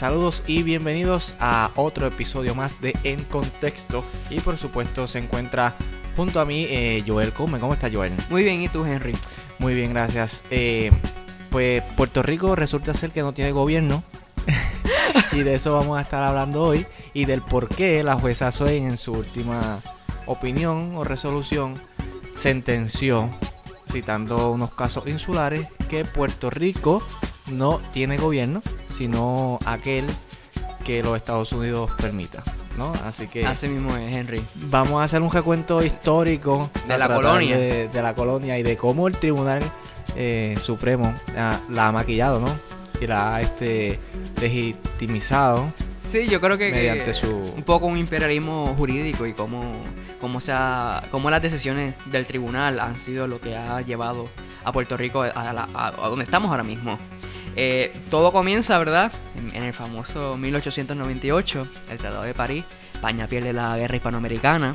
[0.00, 4.02] Saludos y bienvenidos a otro episodio más de En Contexto.
[4.30, 5.76] Y por supuesto se encuentra
[6.16, 7.60] junto a mí eh, Joel Come.
[7.60, 8.14] ¿Cómo está Joel?
[8.30, 9.14] Muy bien, ¿y tú, Henry?
[9.58, 10.44] Muy bien, gracias.
[10.50, 10.90] Eh,
[11.50, 14.02] pues Puerto Rico resulta ser que no tiene gobierno.
[15.32, 16.86] y de eso vamos a estar hablando hoy.
[17.12, 19.82] Y del por qué la jueza Swain en su última
[20.24, 21.74] opinión o resolución
[22.36, 23.28] sentenció,
[23.86, 27.02] citando unos casos insulares, que Puerto Rico
[27.46, 30.06] no tiene gobierno, sino aquel
[30.84, 32.42] que los Estados Unidos permita.
[32.78, 32.92] ¿no?
[33.04, 34.42] Así que Así mismo es, Henry.
[34.54, 37.56] vamos a hacer un recuento histórico De la colonia.
[37.58, 39.60] de, de la colonia y de cómo el Tribunal
[40.16, 42.48] eh, Supremo ah, la ha maquillado, ¿no?
[43.00, 43.98] Y la ha este,
[44.40, 45.66] legitimizado
[46.10, 47.28] Sí, yo creo que, que mediante su...
[47.56, 49.72] un poco un imperialismo jurídico y cómo,
[50.20, 54.28] cómo, se ha- cómo las decisiones del tribunal han sido lo que ha llevado
[54.64, 56.98] a Puerto Rico a, la- a- a donde estamos ahora mismo.
[57.56, 59.12] Eh, todo comienza, ¿verdad?
[59.38, 62.64] En, en el famoso 1898, el Tratado de París.
[62.94, 64.74] España pierde la guerra hispanoamericana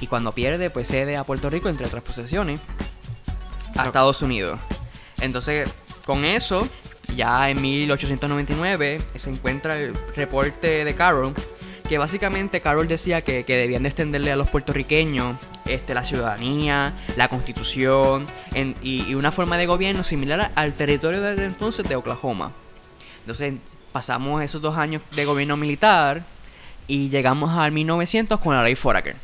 [0.00, 2.60] y cuando pierde, pues cede a Puerto Rico, entre otras posesiones,
[3.76, 3.84] a.
[3.86, 4.58] Estados Unidos.
[5.20, 5.70] Entonces,
[6.04, 6.66] con eso,
[7.14, 11.34] ya en 1899 se encuentra el reporte de Carroll,
[11.88, 16.94] que básicamente Carroll decía que, que debían de extenderle a los puertorriqueños este, la ciudadanía,
[17.16, 18.26] la constitución
[18.82, 22.52] y una forma de gobierno similar al territorio del entonces de Oklahoma.
[23.20, 23.54] Entonces
[23.92, 26.22] pasamos esos dos años de gobierno militar
[26.88, 29.16] y llegamos al 1900 con la ley Foraker.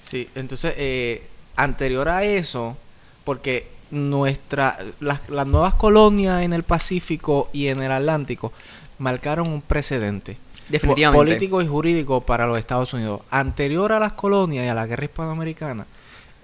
[0.00, 1.26] Sí, entonces, eh,
[1.56, 2.76] anterior a eso,
[3.24, 8.52] porque nuestra, las, las nuevas colonias en el Pacífico y en el Atlántico
[8.98, 10.36] marcaron un precedente.
[10.68, 11.24] Definitivamente.
[11.24, 13.20] Político y jurídico para los Estados Unidos.
[13.30, 15.86] Anterior a las colonias y a la guerra hispanoamericana,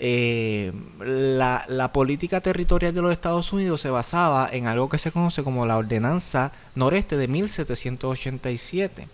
[0.00, 5.10] eh, la, la política territorial de los Estados Unidos se basaba en algo que se
[5.10, 9.08] conoce como la Ordenanza Noreste de 1787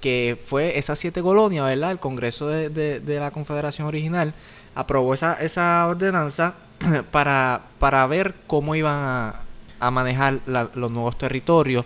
[0.00, 1.92] que fue esas siete colonias, ¿verdad?
[1.92, 4.34] El Congreso de, de- de la Confederación Original
[4.74, 6.54] aprobó esa, esa ordenanza
[7.10, 9.34] para, para ver cómo iban a,
[9.80, 11.84] a manejar la- los nuevos territorios,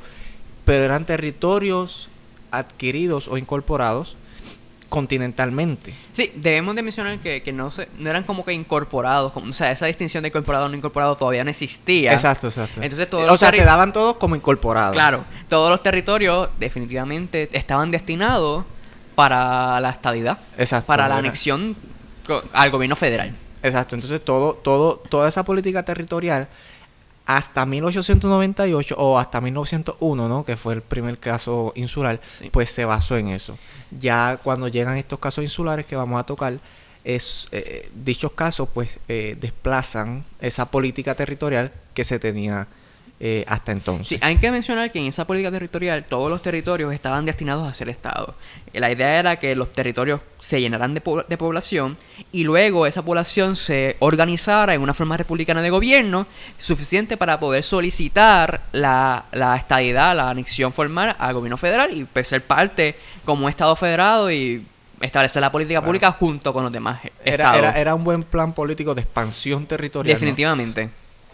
[0.65, 2.09] pero eran territorios
[2.51, 4.17] adquiridos o incorporados
[4.89, 5.93] continentalmente.
[6.13, 9.53] Sí, debemos de mencionar que, que no, se, no eran como que incorporados, como- o
[9.53, 12.13] sea, esa distinción de incorporado o no incorporado todavía no existía.
[12.13, 12.81] Exacto, exacto.
[12.83, 14.93] Entonces, todos o sea, se daban todos como incorporados.
[14.95, 18.65] Claro, todos los territorios definitivamente estaban destinados
[19.17, 20.87] para la estadidad, Exacto.
[20.87, 21.77] para la era- anexión
[22.53, 23.35] al gobierno federal.
[23.63, 26.49] Exacto, entonces todo, todo, toda esa política territorial
[27.27, 30.45] hasta 1898 o hasta 1901, ¿no?
[30.45, 32.51] que fue el primer caso insular, Sí.
[32.51, 33.59] pues se basó en eso.
[33.99, 36.59] Ya cuando llegan estos casos insulares que vamos a tocar,
[37.03, 42.67] es, eh, dichos casos pues eh, desplazan esa política territorial que se tenía
[43.19, 44.09] eh, hasta entonces.
[44.09, 47.73] Sí, hay que mencionar que en esa política territorial todos los territorios estaban destinados a
[47.73, 48.35] ser Estado.
[48.75, 51.97] Eh, La idea era que los territorios se llenaran de, po- de población
[52.31, 56.27] y luego esa población se organizara en una forma republicana de gobierno
[56.59, 62.29] suficiente para poder solicitar la, la estadidad, la anexión formal al gobierno federal y pues,
[62.29, 64.63] ser parte como Estado federado y
[65.01, 65.87] establecer la política Claro.
[65.87, 67.59] pública junto con los demás era, estados.
[67.59, 70.21] era, era un buen plan político de expansión territorial ¿no?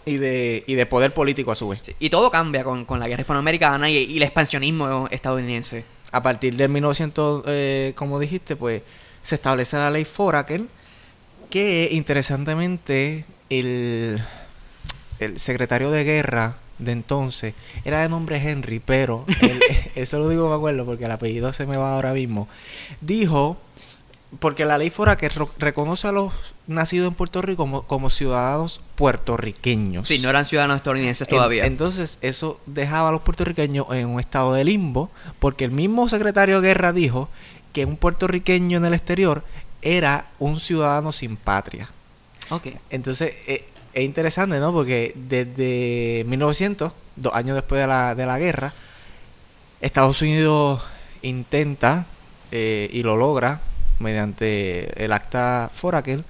[0.05, 1.79] Y, de, y de poder político a su vez.
[1.83, 5.85] Sí, Y todo cambia con, con la guerra hispanoamericana y, y el expansionismo estadounidense.
[6.11, 8.81] a partir del 1900, eh, como dijiste, pues
[9.21, 10.61] se establece la ley Foraker,
[11.49, 14.21] que interesantemente el,
[15.19, 17.53] el secretario de guerra de entonces
[17.85, 19.61] era de nombre Henry, pero él-
[19.95, 22.49] eso lo digo me acuerdo porque el apellido se me va ahora mismo,
[22.99, 23.57] dijo,
[24.39, 26.33] porque la ley Foraker ro- reconoce a los
[26.67, 30.07] nacidos en Puerto Rico como, como ciudadanos puertorriqueños.
[30.07, 31.65] Sí, no eran ciudadanos estadounidenses En- todavía.
[31.65, 36.61] entonces, eso dejaba a los puertorriqueños en un estado de limbo, porque el mismo secretario
[36.61, 37.29] de guerra dijo
[37.73, 39.43] que un puertorriqueño en el exterior
[39.81, 41.89] era un ciudadano sin patria.
[42.49, 42.67] ok.
[42.89, 44.71] Entonces, eh, es interesante, ¿no?
[44.73, 48.73] Porque desde 1900, dos años después de la, de la guerra,
[49.81, 50.81] Estados Unidos
[51.21, 52.05] intenta
[52.51, 53.59] eh, y lo logra
[53.99, 56.23] mediante el acta Foraker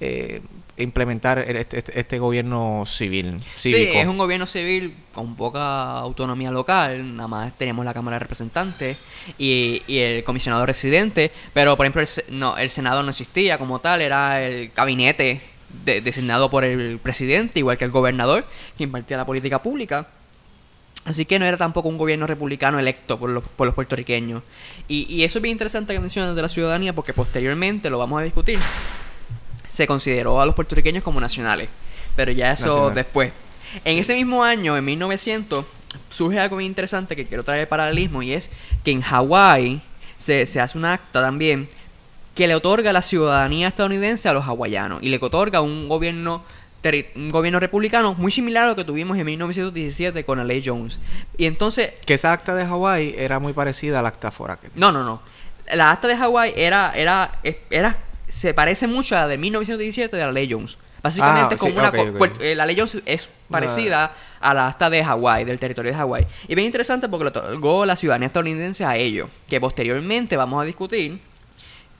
[0.00, 0.40] eh,
[0.78, 3.36] implementar el- este, este- este gobierno civil.
[3.56, 7.14] Sí, es un gobierno civil con poca autonomía local.
[7.16, 8.96] Nada más tenemos la Cámara de Representantes
[9.38, 11.30] y, y el comisionado residente.
[11.52, 12.08] Pero, por ejemplo, el,
[12.38, 14.00] no, el Senado no existía como tal.
[14.00, 15.40] Era el gabinete
[15.84, 18.44] de- designado por el presidente, igual que el gobernador,
[18.76, 20.08] que impartía la política pública.
[21.04, 24.42] Así que no era tampoco un gobierno republicano electo por los, por los puertorriqueños.
[24.86, 28.20] Y, y eso es bien interesante que mencionas de la ciudadanía porque posteriormente lo vamos
[28.20, 28.58] a discutir.
[29.68, 31.68] Se consideró a los puertorriqueños como nacionales.
[32.14, 32.94] Pero ya eso Nacional.
[32.94, 33.32] después.
[33.84, 35.64] En ese mismo año, en 1900,
[36.10, 38.50] surge algo bien interesante que quiero traer el paralelismo y es
[38.84, 39.80] que en Hawái
[40.18, 41.68] se, se hace un acta también
[42.34, 46.42] que le otorga la ciudadanía estadounidense a los hawaianos y le otorga un gobierno
[47.14, 50.98] un gobierno republicano muy similar a lo que tuvimos en 1917 con la ley Jones.
[51.36, 54.70] Y entonces, Que esa acta de Hawái era muy parecida al acta Foraker.
[54.74, 55.20] no, no, no.
[55.74, 57.30] La acta de Hawái era, era,
[57.70, 57.96] era,
[58.28, 60.76] se parece mucho a la de 1917 de la ley Jones.
[61.02, 65.04] Básicamente Ah, como sí, una eh, la ley Jones es parecida a la acta de
[65.04, 66.26] Hawái, del territorio de Hawái.
[66.48, 70.64] Y bien interesante porque le otorgó la ciudadanía estadounidense a ellos, que posteriormente vamos a
[70.64, 71.20] discutir.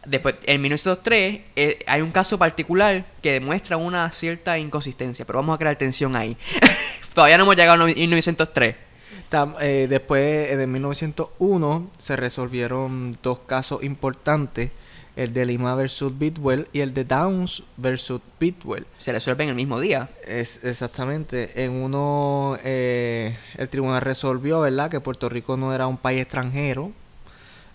[0.04, 5.54] Después, en 1903, eh, hay un caso particular que demuestra una cierta inconsistencia, pero vamos
[5.54, 6.36] a crear tensión ahí.
[7.14, 8.74] Todavía no hemos llegado a 1903.
[9.30, 14.70] Tam- eh, después, en el 1901, se resolvieron dos casos importantes.
[15.14, 18.86] El de Lima versus Bidwell y el de Downs versus Bidwell.
[18.98, 20.08] Se resuelve en el mismo día.
[20.26, 21.64] Es exactamente.
[21.64, 26.92] En uno, eh, el tribunal resolvió, ¿verdad?, que Puerto Rico no era un país extranjero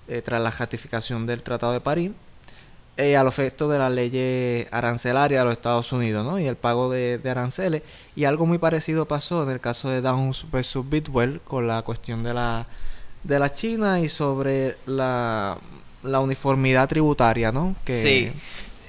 [0.07, 2.11] eh, tras la ratificación del Tratado de París,
[2.97, 6.39] eh, al efecto de las leyes arancelarias de los Estados Unidos, ¿no?
[6.39, 7.83] Y el pago de, de aranceles.
[8.15, 12.23] Y algo muy parecido pasó en el caso de Downs versus Bidwell con la cuestión
[12.23, 12.65] de la,
[13.23, 15.57] de la China y sobre la,
[16.03, 17.75] la uniformidad tributaria, ¿no?
[17.85, 18.31] Que, Sí.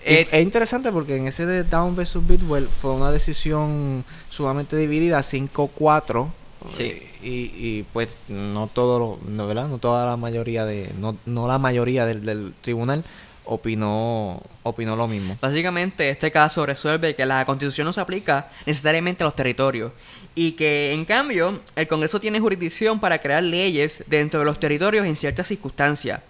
[0.05, 5.21] Eh, es interesante porque en ese de Down vs Bidwell fue una decisión sumamente dividida,
[5.21, 6.29] 5-4.
[6.73, 7.03] Sí.
[7.23, 9.69] Y, y, pues no todo no, ¿verdad?
[9.69, 13.05] No toda la mayoría de no, no la mayoría del, del tribunal
[13.45, 15.37] opinó opinó lo mismo.
[15.41, 19.93] Básicamente, este caso resuelve que la constitución no se aplica necesariamente a los territorios
[20.35, 25.07] y que, en cambio, el Congreso tiene jurisdicción para crear leyes dentro de los territorios
[25.07, 26.21] en ciertas circunstancias,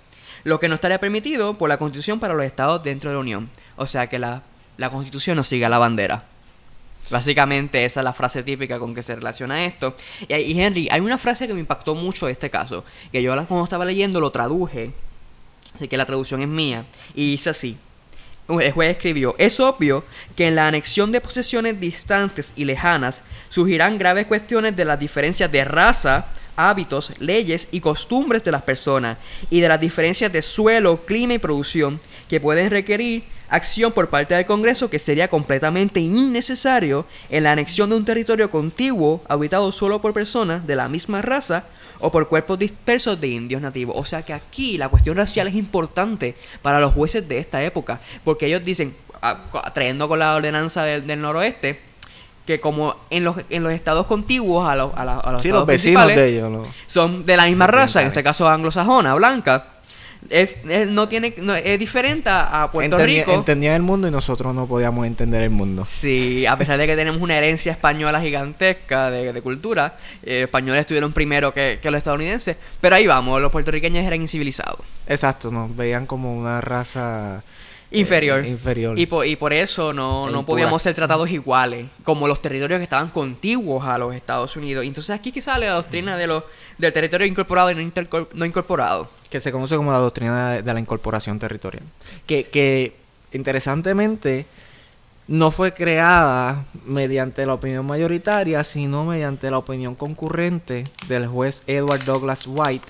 [0.45, 3.51] lo que no estaría permitido por la constitución para los estados dentro de la Unión.
[3.77, 4.43] O sea que la,
[4.77, 6.25] la constitución no sigue a la bandera.
[7.11, 9.97] Básicamente esa es la frase típica con que se relaciona esto.
[10.29, 13.65] Y, Henry, hay una frase que me impactó mucho de este caso, que yo cuando
[13.65, 14.93] estaba leyendo lo traduje,
[15.75, 16.85] así que la traducción es mía,
[17.15, 17.77] y dice así.
[18.49, 23.99] El juez escribió, es obvio que en la anexión de posesiones distantes y lejanas surgirán
[23.99, 29.19] graves cuestiones de las diferencias de raza, hábitos, leyes y costumbres de las personas
[29.51, 34.35] y de las diferencias de suelo, clima y producción que pueden requerir acción por parte
[34.35, 40.01] del Congreso que sería completamente innecesario en la anexión de un territorio contiguo habitado solo
[40.01, 41.65] por personas de la misma raza
[42.01, 43.97] o por cuerpos dispersos de indios nativos.
[43.99, 48.01] O sea que aquí la cuestión racial es importante para los jueces de esta época,
[48.25, 49.37] porque ellos dicen, ah,
[49.75, 51.81] trayendo con la ordenanza del, del noroeste,
[52.47, 55.49] que como en los, en los estados contiguos a los, a la- a los Sí,
[55.49, 56.51] estados los vecinos de ellos.
[56.51, 59.67] lo- son de la misma raza, en este caso anglosajona, blanca,
[60.31, 63.35] es, es- no tiene, no- es diferente a Puerto entendía, Rico.
[63.35, 65.85] entendían el mundo y nosotros no podíamos entender el mundo.
[65.87, 70.81] Sí, a pesar de que tenemos una herencia española gigantesca de, de cultura, eh, españoles
[70.83, 75.75] estuvieron primero que, que los estadounidenses, pero ahí vamos, los puertorriqueños eran incivilizados, Exacto, nos
[75.75, 77.43] veían como una raza
[77.91, 78.45] eh, inferior.
[78.45, 78.99] inferior.
[78.99, 82.85] Y por, y por eso no, no podíamos ser tratados iguales, como los territorios que
[82.85, 84.85] estaban contiguos a los Estados Unidos.
[84.85, 86.43] Y entonces aquí que sale la doctrina de los,
[86.77, 87.75] del territorio incorporado y
[88.35, 89.09] no incorporado.
[89.31, 91.85] Que se conoce como la doctrina de, la incorporación territorial.
[92.27, 92.95] Que, que
[93.33, 94.47] interesantemente
[95.29, 102.05] no fue creada mediante la opinión mayoritaria, sino mediante la opinión concurrente del juez Edward
[102.05, 102.87] Douglas White,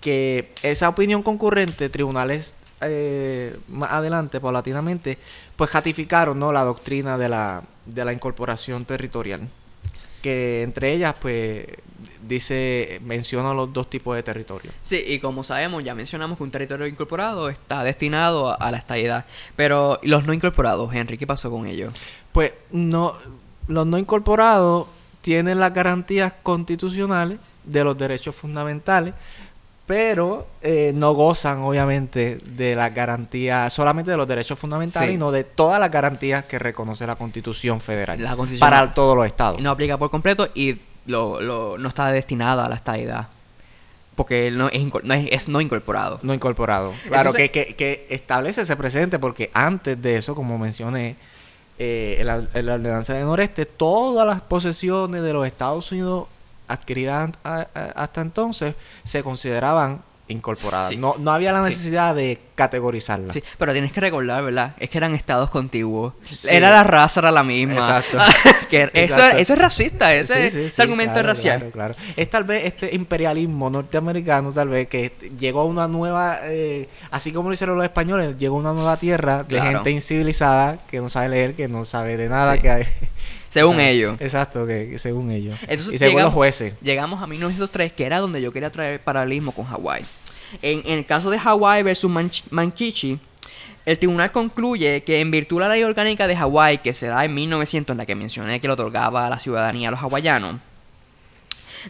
[0.00, 5.18] que esa opinión concurrente, tribunales eh, más adelante, paulatinamente,
[5.54, 6.50] pues ratificaron ¿no?
[6.52, 9.46] la doctrina de la, de la incorporación territorial.
[10.22, 11.66] Que entre ellas, pues,
[12.30, 14.70] dice, menciona los dos tipos de territorio.
[14.82, 18.78] Sí, y como sabemos, ya mencionamos que un territorio incorporado está destinado a, a la
[18.78, 19.26] estadidad.
[19.56, 21.92] Pero ¿y los no incorporados, Henry, ¿qué pasó con ellos?
[22.32, 23.14] Pues no,
[23.68, 24.86] los no incorporados
[25.20, 29.12] tienen las garantías constitucionales de los derechos fundamentales,
[29.86, 35.14] pero eh, no gozan obviamente de las garantías, solamente de los derechos fundamentales Sí.
[35.16, 39.16] y no de todas las garantías que reconoce la Constitución Federal La Constitución- para todos
[39.16, 39.60] los estados.
[39.60, 40.76] No aplica por completo y
[41.06, 43.28] lo, lo- no está destinado a la estadidad.
[44.16, 46.18] Porque no es, no es, es no incorporado.
[46.22, 46.92] No incorporado.
[47.08, 51.16] Claro, Entonces- que, que, que establece ese precedente porque antes de eso, como mencioné,
[51.78, 56.28] eh, en, la, en la ordenanza del noreste, todas las posesiones de los Estados Unidos
[56.68, 60.88] adquiridas hasta entonces se consideraban incorporadas.
[60.90, 60.96] Sí.
[60.96, 61.64] No, no había la Sí.
[61.70, 63.34] necesidad de categorizarlas.
[63.34, 64.74] Sí, pero tienes que recordar, ¿verdad?
[64.78, 66.12] Es que eran estados contiguos.
[66.28, 66.48] Sí.
[66.50, 67.74] Era la raza, era la misma.
[67.74, 68.18] Exacto.
[68.70, 69.38] Que eso, Exacto.
[69.38, 71.58] eso es racista, ese, ese argumento claro, es racial.
[71.58, 71.94] Claro, claro.
[72.16, 77.32] Es tal vez este imperialismo norteamericano, tal vez, que llegó a una nueva, eh, así
[77.32, 81.08] como lo hicieron los españoles, llegó a una nueva tierra de gente incivilizada que no
[81.08, 82.86] sabe leer, que no sabe de nada, que, hay-
[83.48, 84.16] Según ellos.
[84.20, 85.58] Exacto, que, que según ellos.
[85.62, 86.74] Entonces, y según llegamos- los jueces.
[86.80, 90.04] Llegamos a 1903, que era donde yo quería traer paralelismo con Hawái.
[90.62, 93.18] En, en el caso de Hawái versus Manch- Mankichi,
[93.86, 97.24] el tribunal concluye que en virtud de la ley orgánica de Hawái, que se da
[97.24, 100.56] en 1900, en la que mencioné que le otorgaba la ciudadanía a los hawaianos,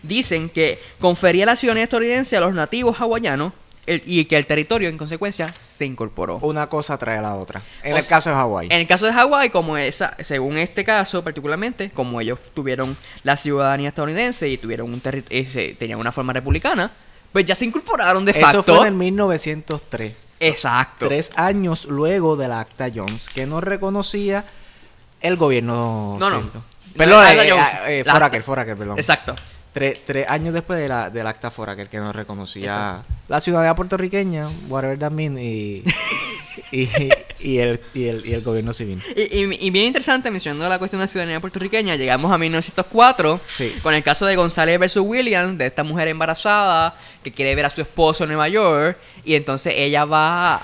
[0.02, 3.52] dicen que confería la ciudadanía estadounidense a los nativos hawaianos
[3.86, 6.36] el- y que el territorio, en consecuencia, se incorporó.
[6.42, 7.60] Una cosa trae a la otra.
[7.82, 8.66] En O el sea, caso de Hawái.
[8.70, 13.36] En el caso de Hawái, como esa, según este caso particularmente, como ellos tuvieron la
[13.36, 16.90] ciudadanía estadounidense y tuvieron un eh, se- tenían una forma republicana,
[17.32, 18.60] pues ya se incorporaron de facto.
[18.60, 20.12] Eso fue en el 1903.
[20.40, 21.06] Exacto.
[21.06, 24.44] Tres años luego del Acta Jones, que no reconocía
[25.20, 26.16] el gobierno.
[26.18, 26.50] No, no.
[26.96, 27.68] Perdón, No, eh, Acta eh, Jones.
[27.86, 28.98] eh, La- Foraker, Foraker, perdón.
[28.98, 29.34] Exacto.
[29.72, 34.48] Tres, tres años después de la, del acta Foraker que no reconocía la ciudadanía puertorriqueña,
[34.68, 35.84] whatever that mean, y,
[36.72, 36.88] y,
[37.42, 39.02] y el, y, el, y el gobierno civil.
[39.16, 43.40] Y, y- y bien interesante, mencionando la cuestión de la ciudadanía puertorriqueña, llegamos a 1904
[43.46, 43.74] Sí.
[43.82, 47.70] con el caso de González versus Williams, de esta mujer embarazada que quiere ver a
[47.70, 50.62] su esposo en Nueva York, y entonces ella va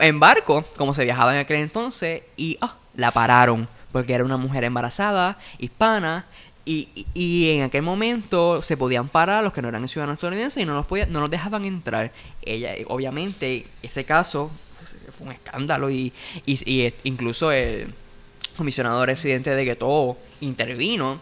[0.00, 4.36] en barco, como se viajaba en aquel entonces, y ah, la pararon, porque era una
[4.36, 6.26] mujer embarazada, hispana,
[6.64, 10.66] y, y- en aquel momento se podían parar los que no eran ciudadanos estadounidenses y
[10.66, 12.12] no los, podía, no los dejaban entrar.
[12.42, 14.50] Ella, obviamente, ese caso
[15.20, 16.12] fue un escándalo y,
[16.46, 17.92] y, y, incluso el
[18.56, 21.20] comisionado residente de Gueto intervino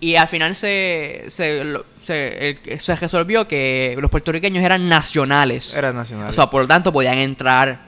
[0.00, 1.62] y al final se, se,
[2.04, 5.72] se, se resolvió que los puertorriqueños eran nacionales.
[5.74, 6.28] Era nacional.
[6.28, 7.78] O sea, por lo tanto podían entrar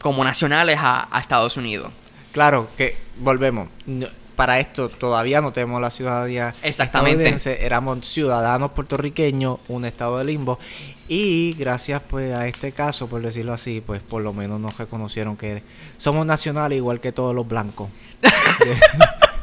[0.00, 1.92] como nacionales a, a Estados Unidos.
[2.32, 3.68] claro que volvemos.
[4.40, 7.36] Para esto todavía no tenemos la ciudadanía Exactamente.
[7.62, 10.58] éramos ciudadanos puertorriqueños, un estado de limbo,
[11.08, 15.36] y gracias pues a este caso, por decirlo así, pues por lo menos nos reconocieron
[15.36, 15.62] que
[15.98, 17.90] somos nacionales igual que todos los blancos.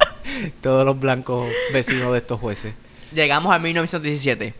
[0.62, 2.74] todos los blancos vecinos de estos jueces.
[3.14, 4.52] Llegamos a 1917.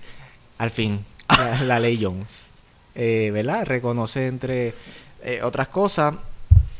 [0.58, 1.04] Al fin,
[1.36, 2.46] la, la ley Jones.
[2.94, 3.66] Eh, ¿Verdad?
[3.66, 4.72] Reconoce entre
[5.24, 6.14] eh, otras cosas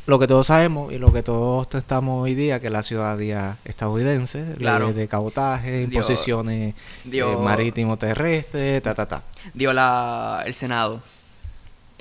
[0.09, 3.57] lo que todos sabemos y lo que todos estamos hoy día, que es la ciudadanía
[3.65, 4.91] estadounidense, Claro.
[4.91, 6.73] de cabotaje, imposiciones
[7.03, 9.23] dio- eh, marítimo terrestre, ta, ta, ta.
[9.53, 11.01] Dio la, el Senado.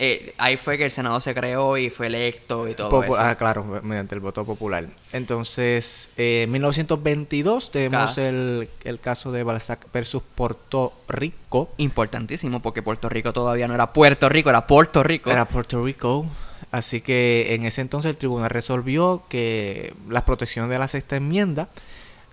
[0.01, 3.19] Eh, ahí fue que el Senado se creó y fue electo y todo Popu- eso.
[3.19, 4.87] ah, claro, mediante el voto popular.
[5.13, 11.71] Entonces, eh, en 1922 tenemos el, el caso de Balzac versus Puerto Rico.
[11.79, 15.31] Importantísimo porque Puerto Rico todavía no era Puerto Rico, era Puerto Rico.
[15.31, 16.27] Era Puerto Rico.
[16.71, 21.69] Así que en ese entonces el tribunal resolvió que las protecciones de la sexta enmienda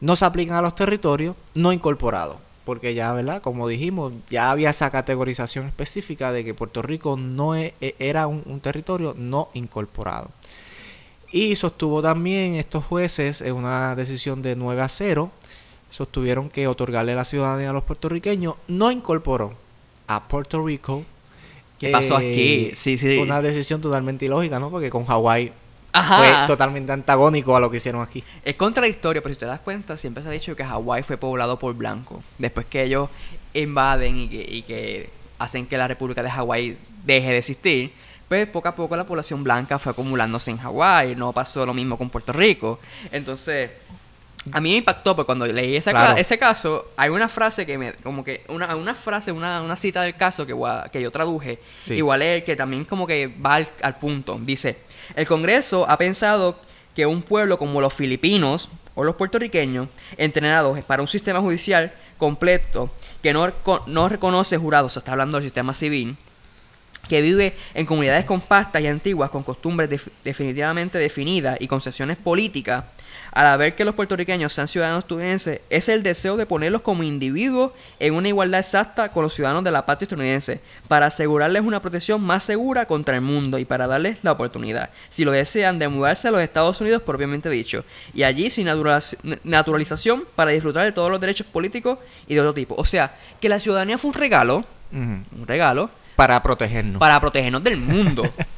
[0.02, 2.38] no se aplican a los territorios no incorporados.
[2.66, 3.42] Porque ya, ¿verdad?
[3.42, 8.28] Como dijimos, ya había esa categorización específica de que Puerto Rico no e- e- era
[8.28, 10.30] un, un territorio no incorporado.
[11.32, 15.32] Y sostuvo también estos jueces en una decisión de 9 a 0,
[15.90, 19.54] sostuvieron que otorgarle la ciudadanía a los puertorriqueños no incorporó
[20.08, 21.06] a Puerto Rico
[21.80, 22.72] ¿Qué pasó eh, aquí?
[22.76, 23.18] Sí, sí.
[23.18, 24.70] Una decisión totalmente ilógica, ¿no?
[24.70, 25.52] Porque con Hawái
[26.04, 28.24] fue totalmente antagónico a lo que hicieron aquí.
[28.44, 31.58] Es contradictorio, pero si te das cuenta, siempre se ha dicho que Hawái fue poblado
[31.58, 32.20] por blancos.
[32.38, 33.10] Después que ellos
[33.54, 37.94] invaden y que, y que hacen que la República de Hawái deje de existir,
[38.28, 41.16] pues poco a poco la población blanca fue acumulándose en Hawái.
[41.16, 42.80] No pasó lo mismo con Puerto Rico.
[43.12, 43.70] Entonces,
[44.52, 46.14] a mí me impactó porque cuando leí Claro.
[46.16, 49.76] ca- ese caso, hay una frase que me, como que, una, una frase, una, una
[49.76, 50.56] cita del caso que,
[50.92, 51.96] que yo traduje, Sí.
[51.96, 54.38] igual es que también como que va al, al punto.
[54.42, 54.78] Dice,
[55.16, 56.60] el Congreso ha pensado
[56.96, 62.90] que un pueblo como los filipinos o los puertorriqueños, entrenados para un sistema judicial completo
[63.22, 63.52] que no,
[63.88, 66.16] no reconoce jurados, se está hablando del sistema civil,
[67.10, 72.86] que vive en comunidades compactas y antiguas con costumbres def- definitivamente definidas y concepciones políticas,
[73.32, 77.72] al ver que los puertorriqueños sean ciudadanos estadounidenses, es el deseo de ponerlos como individuos
[78.00, 82.22] en una igualdad exacta con los ciudadanos de la patria estadounidense, para asegurarles una protección
[82.22, 86.28] más segura contra el mundo y para darles la oportunidad, si lo desean, de mudarse
[86.28, 91.12] a los Estados Unidos propiamente dicho, y allí sin naturaliz- naturalización para disfrutar de todos
[91.12, 92.76] los derechos políticos y de otro tipo.
[92.78, 97.00] O sea, que la ciudadanía fue un regalo, un regalo, Para protegernos.
[97.00, 98.24] para protegernos del mundo.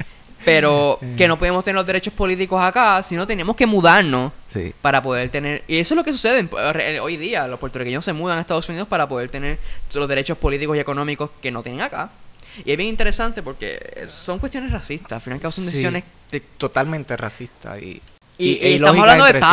[0.47, 4.73] Pero que no podemos tener los derechos políticos acá, sino tenemos que mudarnos Sí.
[4.81, 5.63] para poder tener...
[5.67, 6.49] Y eso es lo que sucede en-
[6.79, 7.47] eh, hoy día.
[7.47, 9.59] Los puertorriqueños se mudan a Estados Unidos para poder tener
[9.93, 12.09] los derechos políticos y económicos que no tienen acá.
[12.63, 15.11] Y es bien interesante porque son cuestiones racistas.
[15.11, 15.71] Al final cabo son Sí.
[15.71, 18.01] decisiones de Totalmente racista y,
[18.37, 19.47] y, y estamos hablando de entre sí.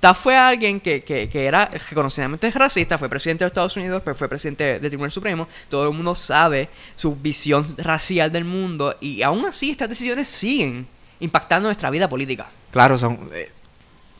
[0.00, 0.22] Taft.
[0.22, 4.28] Fue alguien que, que, que era reconocidamente racista, fue presidente de Estados Unidos, pero fue
[4.28, 5.46] presidente del Tribunal Supremo.
[5.68, 10.86] Todo el mundo sabe su visión racial del mundo y aún así estas decisiones siguen
[11.20, 12.48] impactando nuestra vida política.
[12.70, 13.50] Claro, son eh,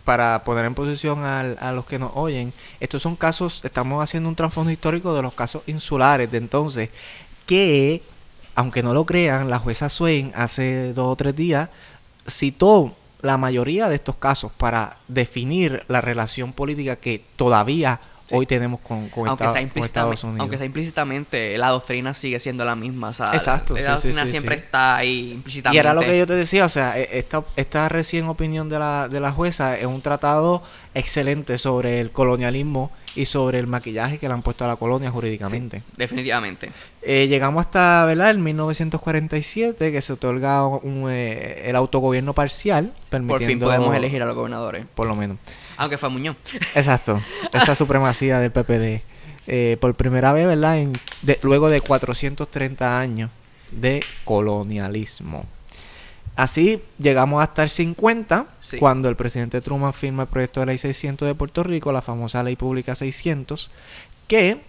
[0.05, 4.35] para poner en posición a los que nos oyen, estos son casos, estamos haciendo un
[4.35, 6.91] trasfondo histórico de los casos insulares de entonces,
[7.47, 8.03] que,
[8.55, 11.69] aunque no lo crean, la jueza Swain hace dos o tres días
[12.27, 18.01] citó la mayoría de estos casos para definir la relación política que todavía
[18.31, 18.37] Sí.
[18.37, 20.41] hoy tenemos con, con, aunque, Estados, sea con implícitamente, Estados Unidos.
[20.43, 23.09] aunque sea implícitamente, la doctrina sigue siendo la misma.
[23.09, 25.77] O sea, Exacto, la sí, doctrina sí, siempre está ahí implícitamente.
[25.77, 28.79] Y era lo que yo te decía, o sea, e- esta, esta recién opinión de
[28.79, 30.63] la, de la jueza es un tratado
[30.95, 35.11] excelente sobre el colonialismo y sobre el maquillaje que le han puesto a la colonia
[35.11, 35.83] jurídicamente.
[35.97, 36.71] Definitivamente.
[37.03, 38.31] Eh, llegamos hasta, ¿verdad?
[38.31, 43.39] El 1947, que se otorga un, eh, el autogobierno parcial, permitiendo...
[43.39, 44.85] Por fin podemos elegir a los gobernadores.
[44.95, 45.39] Por lo menos.
[45.77, 46.37] Aunque fue Muñoz.
[46.75, 47.21] Exacto,
[47.53, 49.03] esa supremacía del PPD.
[49.47, 50.79] Eh, por primera vez, ¿verdad?
[50.79, 50.93] En-
[51.23, 53.31] de- luego de 430 años
[53.73, 55.45] de colonialismo.
[56.37, 58.79] Así llegamos hasta el 50, Sí.
[58.79, 62.43] cuando el presidente Truman firma el proyecto de ley 600 de Puerto Rico, la famosa
[62.43, 63.71] ley pública 600,
[64.29, 64.63] que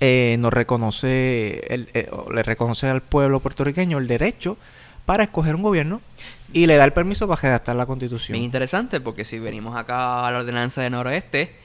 [0.00, 4.58] eh, nos reconoce, el- eh, le reconoce al pueblo puertorriqueño el derecho
[5.06, 6.02] para escoger un gobierno
[6.52, 8.34] y le da el permiso para redactar la constitución.
[8.34, 11.56] Bien interesante porque si venimos acá a la ordenanza de noroeste,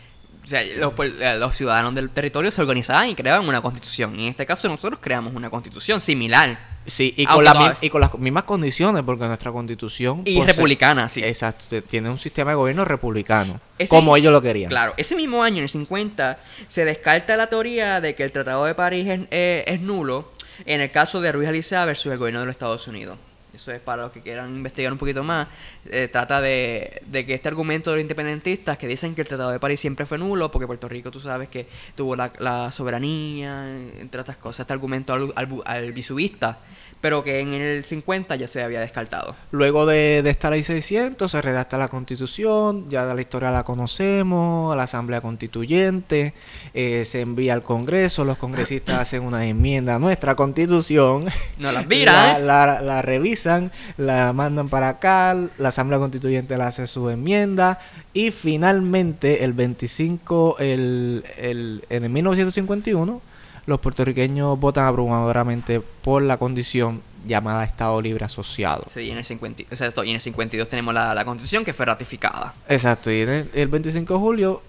[0.44, 4.20] o sea, los, eh, los ciudadanos del territorio se organizaban y creaban una constitución.
[4.20, 7.90] Y en este caso nosotros creamos una constitución similar Sí, y con, la mi- y
[7.92, 10.24] con las mismas condiciones, porque nuestra constitución...
[10.26, 11.24] y ser- republicana, sí.
[11.24, 14.70] Exacto, tiene un sistema de gobierno republicano, Ese- como ellos lo querían.
[14.70, 18.66] Claro, ese mismo año, en el 50, se descarta la teoría de que el Tratado
[18.66, 20.32] de París es, eh, es nulo
[20.66, 23.20] en el caso de Ruiz Alicea versus el gobierno de los Estados Unidos.
[23.54, 25.48] Eso es para los que quieran investigar un poquito más.
[25.90, 29.52] Eh, trata de, de que este argumento de los independentistas que dicen que el Tratado
[29.52, 33.68] de París siempre fue nulo porque Puerto Rico, tú sabes que tuvo la, soberanía,
[34.00, 35.94] entre otras cosas, este argumento al, al, al
[37.02, 39.36] pero que en el 50 ya se había descartado.
[39.52, 44.72] Luego de, de esta ley 600 se redacta la constitución, ya la historia la conocemos,
[44.72, 46.34] a la asamblea constituyente,
[46.74, 51.26] eh, se envía al congreso, los congresistas hacen una enmienda a nuestra constitución,
[51.58, 56.64] No las miran, la, la- la revisan, la mandan para acá, la asamblea constituyente le
[56.64, 57.80] hace su enmienda
[58.14, 63.22] y finalmente el 25, el, el, en el 1951,
[63.72, 68.84] los puertorriqueños votan abrumadoramente por la condición llamada Estado Libre Asociado.
[68.94, 71.26] Sí, y en el, 50, o sea, esto- y en el 52 tenemos la, la
[71.26, 72.54] constitución que fue ratificada.
[72.68, 74.62] Exacto, y en el, el 25 de julio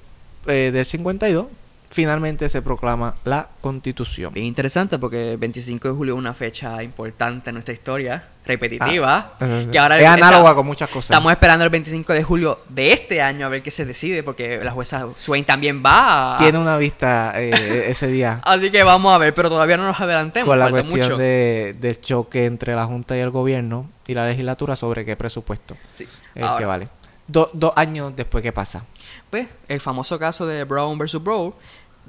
[0.47, 1.47] eh, del 52
[1.93, 4.33] finalmente se proclama la constitución.
[4.33, 9.35] Bien interesante porque el 25 de julio es una fecha importante en nuestra historia, repetitiva.
[9.39, 11.11] Ah, que ahora es está- análoga con muchas cosas.
[11.11, 14.59] Estamos esperando el 25 de julio de este año a ver qué se decide porque
[14.65, 16.35] la jueza Swain también va.
[16.35, 19.85] a- Tiene una vista eh, ese día Así que vamos a ver, pero todavía no
[19.85, 20.49] nos adelantemos.
[20.49, 21.17] con la falta cuestión mucho.
[21.19, 25.77] de, del choque entre la Junta y el gobierno y la legislatura sobre qué presupuesto
[25.95, 26.09] Sí.
[26.35, 26.89] es Ahora, que vale.
[27.29, 28.85] Do- dos años después, ¿qué pasa?
[29.31, 31.55] Pues, el famoso caso de Brown versus Brown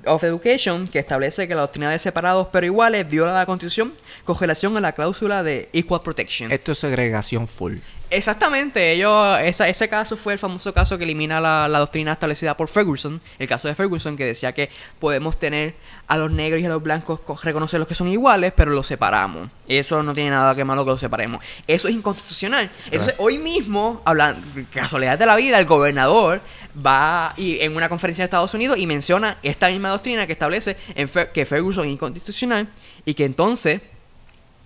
[0.06, 4.40] of Education, que establece que la doctrina de separados pero iguales viola la Constitución con
[4.40, 6.52] relación a la cláusula de Equal Protection.
[6.52, 7.78] Esto es segregación full.
[8.16, 12.56] Exactamente, ellos, esa, ese caso fue el famoso caso que elimina la, la doctrina establecida
[12.56, 15.74] por Ferguson, el caso de Ferguson que decía que podemos tener
[16.08, 19.50] a los negros y a los blancos co- reconocerlos que son iguales, pero los separamos.
[19.68, 21.44] Eso no tiene nada que malo que los separemos.
[21.68, 22.70] Eso es inconstitucional.
[22.86, 26.40] Entonces, hoy mismo, hablando, casualidad de la vida, el gobernador
[26.86, 30.78] va y, en una conferencia de Estados Unidos y menciona esta misma doctrina que establece
[30.96, 32.68] en Fer- que Ferguson es inconstitucional
[33.06, 33.82] y que entonces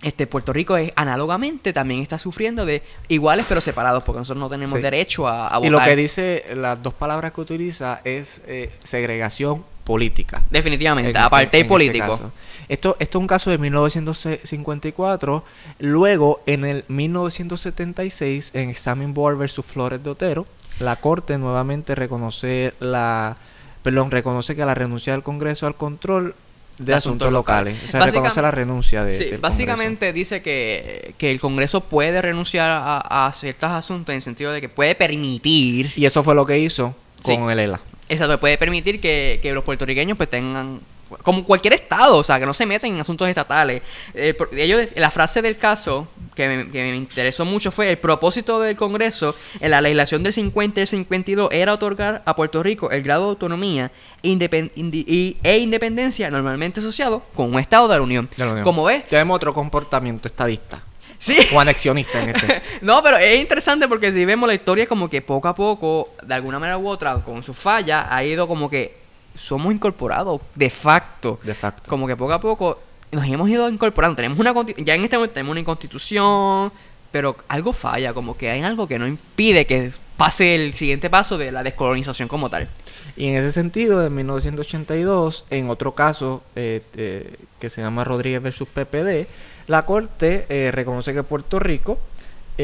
[0.02, 4.48] este Puerto Rico es análogamente también está sufriendo de iguales pero separados porque nosotros no
[4.48, 4.80] tenemos Sí.
[4.82, 5.66] derecho a, a votar.
[5.66, 10.44] Y lo que dice, las dos palabras que utiliza es eh, segregación política.
[10.50, 12.12] definitivamente, en- en este político.
[12.68, 15.42] Esto, esto es un caso de 1954.
[15.78, 20.46] Luego, en el 1976, en Examen Board versus Flores de Otero,
[20.78, 23.36] la Corte nuevamente reconoce la.
[23.82, 26.34] Perdón, reconoce que la renuncia del Congreso al control
[26.78, 27.74] de asuntos, asuntos locales.
[27.74, 27.88] locales.
[27.94, 29.18] O sea, reconoce la renuncia de.
[29.18, 34.16] Sí, del básicamente dice que, que el Congreso puede renunciar a, a ciertos asuntos en
[34.16, 35.92] el sentido de que puede permitir.
[35.96, 37.36] Y eso fue lo que hizo Sí.
[37.36, 37.80] con el ELA.
[38.08, 40.80] exacto, puede permitir que, que los puertorriqueños pues tengan
[41.22, 43.82] como cualquier estado, o sea, que no se metan en asuntos estatales.
[44.14, 48.60] Eh, ellos, la frase del caso que me, que me interesó mucho fue el propósito
[48.60, 52.90] del Congreso en la legislación del 50 y el 52 era otorgar a Puerto Rico
[52.90, 53.90] el grado de autonomía
[54.22, 58.28] independ- indi- y- e independencia normalmente asociado con un estado de la Unión.
[58.36, 58.64] de la Unión.
[58.64, 60.82] Como ves, Tenemos otro comportamiento estadista.
[61.18, 61.36] sí.
[61.52, 62.62] O anexionista en este.
[62.82, 66.34] No, pero es interesante porque si vemos la historia como que poco a poco, de
[66.34, 68.97] alguna manera u otra, con sus fallas, ha ido como que
[69.38, 71.38] somos incorporados de facto.
[71.42, 71.88] De facto.
[71.88, 72.78] Como que poco a poco
[73.12, 74.16] nos hemos ido incorporando.
[74.16, 76.72] Tenemos una ya en este momento tenemos una constitución,
[77.10, 81.38] pero algo falla, como que hay algo que no impide que pase el siguiente paso
[81.38, 82.68] de la descolonización como tal.
[83.16, 88.42] Y en ese sentido, en 1982, en otro caso eh, eh, que se llama Rodríguez
[88.42, 89.26] versus PPD,
[89.68, 91.98] la Corte eh, reconoce que Puerto Rico,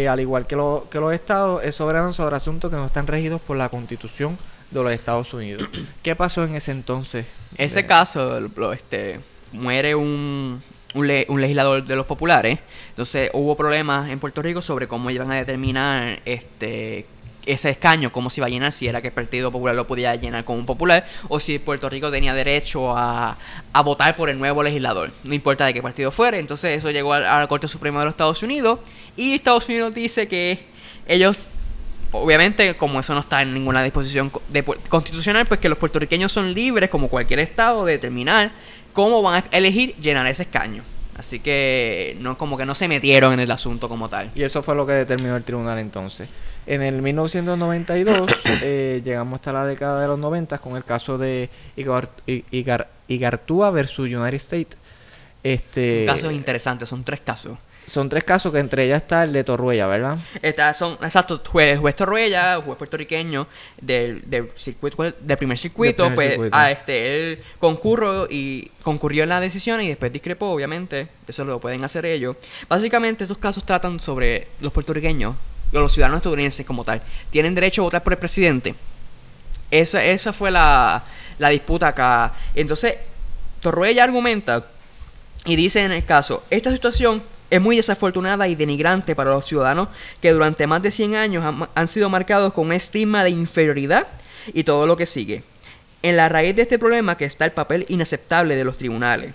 [0.08, 3.40] al igual que, lo, que los estados, es soberano sobre asuntos que no están regidos
[3.40, 4.36] por la Constitución
[4.80, 5.68] de los Estados Unidos.
[6.02, 7.26] ¿Qué pasó en ese entonces?
[7.56, 8.40] Ese caso,
[8.72, 9.20] este,
[9.52, 10.62] muere un,
[10.94, 11.06] un,
[11.40, 12.58] legislador de los populares.
[12.90, 17.06] Entonces hubo problemas en Puerto Rico sobre cómo iban a determinar este
[17.46, 20.14] ese escaño, cómo se iba a llenar, si era que el Partido Popular lo podía
[20.14, 23.36] llenar como un popular, o si Puerto Rico tenía derecho a,
[23.72, 26.38] a votar por el nuevo legislador, no importa de qué partido fuera.
[26.38, 28.80] Entonces eso llegó a, la Corte Suprema de los Estados Unidos
[29.16, 30.58] y Estados Unidos dice que
[31.06, 31.36] ellos
[32.14, 34.30] obviamente, como eso no está en ninguna disposición
[34.88, 38.52] constitucional, pues que los puertorriqueños son libres, como cualquier estado, de determinar
[38.92, 40.82] cómo van a elegir llenar ese escaño.
[41.16, 44.30] Así que no como que no se metieron en el asunto como tal.
[44.34, 46.28] Y eso fue lo que determinó el tribunal entonces.
[46.66, 48.30] En el 1992
[48.62, 53.70] eh, llegamos hasta la década de los 90 con el caso de Igar, Igar, Igartúa
[53.70, 54.78] versus United States.
[55.42, 57.58] Este, Casos interesantes, son tres casos.
[57.86, 60.18] Son tres casos que entre ellas está el de Torruella, ¿verdad?
[60.40, 63.46] Está, son, exacto, juez, juez Torruella, juez puertorriqueño
[63.80, 69.40] del, del circuito, del primer circuito, pues A este, él concurrió y concurrió en la
[69.40, 72.36] decisión y después discrepó, obviamente, eso lo pueden hacer ellos.
[72.68, 75.34] Básicamente estos casos tratan sobre los puertorriqueños,
[75.72, 78.74] o los ciudadanos estadounidenses como tal, tienen derecho a votar por el presidente.
[79.70, 81.04] Esa, esa fue la,
[81.38, 82.32] la disputa acá.
[82.54, 82.94] Entonces,
[83.60, 84.64] Torruella argumenta
[85.44, 89.88] y dice en el caso, esta situación es muy desafortunada y denigrante para los ciudadanos
[90.20, 94.06] que durante más de 100 años han, sido marcados con un estigma de inferioridad
[94.52, 95.42] y todo lo que sigue.
[96.02, 99.32] En la raíz de este problema que está el papel inaceptable de los tribunales.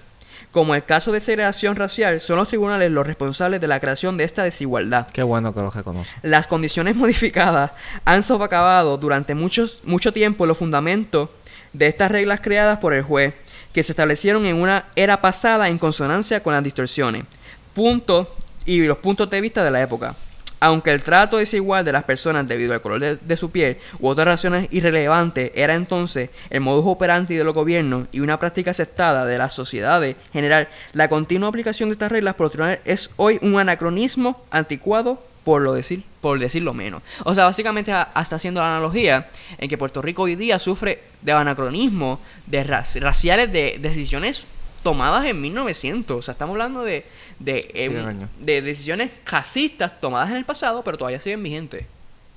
[0.51, 4.23] Como el caso de segregación racial, son los tribunales los responsables de la creación de
[4.23, 5.07] esta desigualdad.
[5.13, 6.15] Qué bueno que lo reconoce.
[6.23, 7.71] Las condiciones modificadas
[8.03, 11.29] han sofacabado durante muchos, mucho tiempo los fundamentos
[11.73, 13.35] de estas reglas creadas por el juez,
[13.73, 17.25] que se establecieron en una era pasada en consonancia con las distorsiones
[17.73, 18.27] puntos
[18.65, 20.15] y los puntos de vista de la época.
[20.61, 24.27] Aunque el trato desigual de las personas debido al color de, su piel u otras
[24.27, 29.37] razones irrelevantes era entonces el modus operandi de los gobiernos y una práctica aceptada de
[29.37, 32.51] las sociedades general, la continua aplicación de estas reglas por
[32.83, 37.01] es hoy un anacronismo anticuado por lo decir, por decirlo menos.
[37.23, 41.31] O sea, básicamente hasta haciendo la analogía en que Puerto Rico hoy día sufre de
[41.31, 44.45] anacronismo de raciales de decisiones
[44.81, 46.17] tomadas en 1900.
[46.17, 47.05] O sea, estamos hablando de,
[47.39, 51.85] de, em, de decisiones racistas tomadas en el pasado, pero todavía siguen vigentes.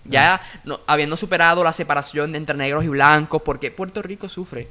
[0.05, 4.69] Ya no, habiendo superado la separación entre negros y blancos, porque Puerto Rico sufre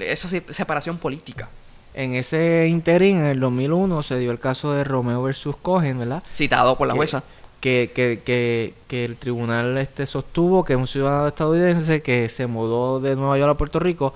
[0.00, 1.48] esa separación política.
[1.94, 6.22] En ese interín, en el 2001, se dio el caso de Romeo versus Cohen, ¿verdad?
[6.34, 7.22] Citado por la jueza.
[7.60, 12.98] Que, que, que, que, el tribunal este sostuvo que un ciudadano estadounidense que se mudó
[12.98, 14.14] de Nueva York a Puerto Rico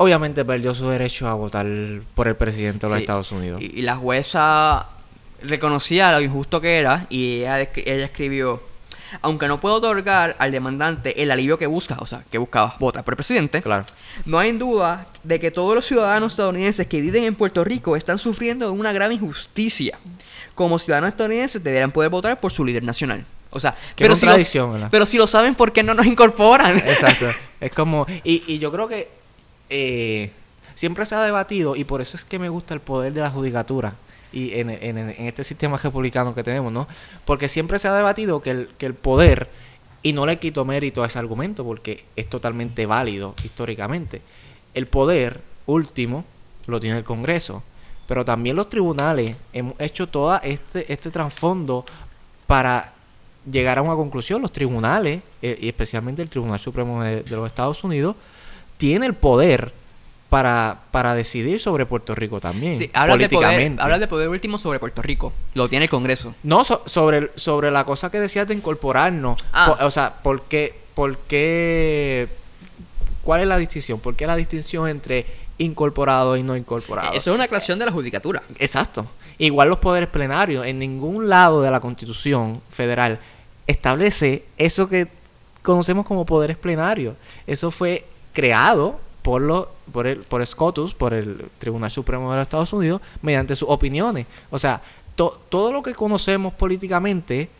[0.00, 1.66] obviamente perdió su derecho a votar
[2.14, 3.60] por el presidente de los Estados Unidos.
[3.60, 4.86] Y, la jueza
[5.42, 8.62] reconocía lo injusto que era y ella, escribió,
[9.20, 13.04] aunque no puedo otorgar al demandante el alivio que busca, o sea, que buscaba votar
[13.04, 13.84] por el presidente, claro.
[14.24, 18.16] no hay duda de que todos los ciudadanos estadounidenses que viven en Puerto Rico están
[18.16, 19.98] sufriendo de una grave injusticia.
[20.54, 23.26] Como ciudadanos estadounidenses deberán poder votar por su líder nacional.
[23.50, 24.34] O sea, pero si, lo,
[24.90, 26.78] pero si lo saben, ¿por qué no nos incorporan?
[26.78, 27.26] Exacto.
[27.60, 29.19] Es como, y, y yo creo que
[29.70, 30.30] eh,
[30.74, 33.30] siempre se ha debatido y por eso es que me gusta el poder de la
[33.30, 33.94] judicatura
[34.32, 36.86] y en, este sistema republicano que tenemos, ¿no?
[37.24, 39.50] Porque siempre se ha debatido que el, poder,
[40.02, 44.22] y no le quito mérito a ese argumento porque es totalmente válido históricamente,
[44.74, 46.24] el poder último
[46.66, 47.62] lo tiene el Congreso,
[48.06, 51.84] pero también los tribunales hemos hecho todo este, este trasfondo
[52.46, 52.92] para
[53.50, 54.42] llegar a una conclusión.
[54.42, 58.16] Los tribunales, eh, y especialmente el Tribunal Supremo de los Estados Unidos,
[58.80, 59.74] tiene el poder
[60.30, 62.78] para, para decidir sobre Puerto Rico también.
[62.78, 65.34] Sí, habla de poder, de poder último sobre Puerto Rico.
[65.52, 66.34] Lo tiene el Congreso.
[66.42, 69.44] No, sobre, sobre la cosa que decías de incorporarnos.
[69.52, 69.76] Ah.
[69.82, 72.26] o sea, ¿por qué, ¿por qué?
[73.22, 74.00] ¿Cuál es la distinción?
[74.00, 75.26] ¿Por qué la distinción entre
[75.58, 77.12] incorporado y no incorporado?
[77.12, 78.42] Eso es una aclaración de la judicatura.
[78.58, 79.04] Exacto.
[79.36, 80.64] Igual los poderes plenarios.
[80.64, 83.18] En ningún lado de la Constitución federal
[83.66, 85.06] establece eso que
[85.62, 87.16] conocemos como poderes plenarios.
[87.46, 92.42] Eso fue creado por, lo, por, el, por SCOTUS, por el Tribunal Supremo de los
[92.42, 94.26] Estados Unidos, mediante sus opiniones.
[94.50, 94.80] O sea,
[95.16, 97.50] todo lo que conocemos políticamente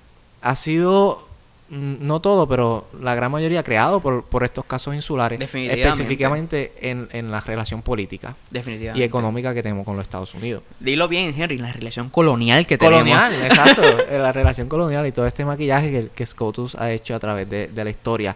[0.40, 1.26] ha sido
[1.68, 5.88] mm, no todo, pero la gran mayoría creado por, por estos casos insulares, Definitivamente.
[5.88, 9.00] específicamente en, en la relación política Definitivamente.
[9.00, 10.62] y económica que tenemos con los Estados Unidos.
[10.78, 13.50] Dilo bien, Henry, la relación colonial que Colonial, tenemos.
[13.58, 17.18] exacto, eh, la relación colonial y todo este maquillaje que, que Scotus ha hecho a
[17.20, 18.34] través de, de la historia.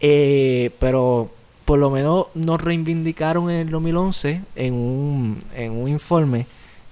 [0.00, 1.28] Eh, pero
[1.70, 6.48] por lo menos nos reivindicaron en el 2011 en un, en un informe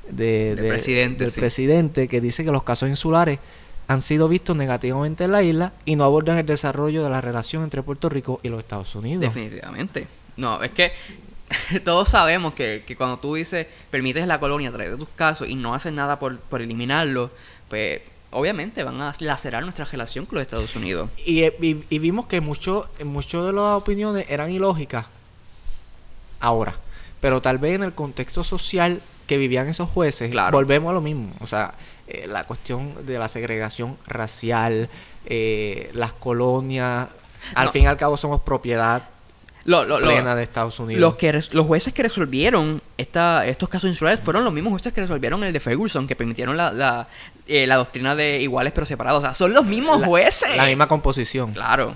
[0.08, 1.40] de, presidente, del sí.
[1.40, 3.40] presidente que dice que los casos insulares
[3.88, 7.64] han sido vistos negativamente en la isla y no abordan el desarrollo de la relación
[7.64, 9.22] entre Puerto Rico y los Estados Unidos.
[9.22, 10.06] Definitivamente.
[10.36, 10.92] No, es que
[11.84, 15.48] todos sabemos que, que cuando tú dices permites la colonia a través de tus casos
[15.48, 17.32] y no haces nada por, por eliminarlo,
[17.68, 21.10] pues obviamente van a lacerar nuestra relación con los Estados Unidos.
[21.24, 25.06] Y, y- y vimos que mucho de las opiniones eran ilógicas
[26.40, 26.76] ahora.
[27.20, 30.56] Pero tal vez en el contexto social que vivían esos jueces, Claro.
[30.56, 31.32] volvemos a lo mismo.
[31.40, 31.74] O sea,
[32.06, 34.88] eh, la cuestión de la segregación racial,
[35.26, 37.08] eh, las colonias,
[37.54, 37.72] al No.
[37.72, 39.08] fin y al cabo somos propiedad
[39.68, 41.00] Lo- plena de Estados Unidos.
[41.00, 45.00] los, que los jueces que resolvieron esta, estos casos insulares fueron los mismos jueces que
[45.02, 47.06] resolvieron el de Ferguson, que permitieron la, la,
[47.46, 49.22] eh, la doctrina de iguales pero separados.
[49.22, 50.56] O sea, son los mismos la, jueces.
[50.56, 51.52] la misma composición.
[51.52, 51.94] Claro.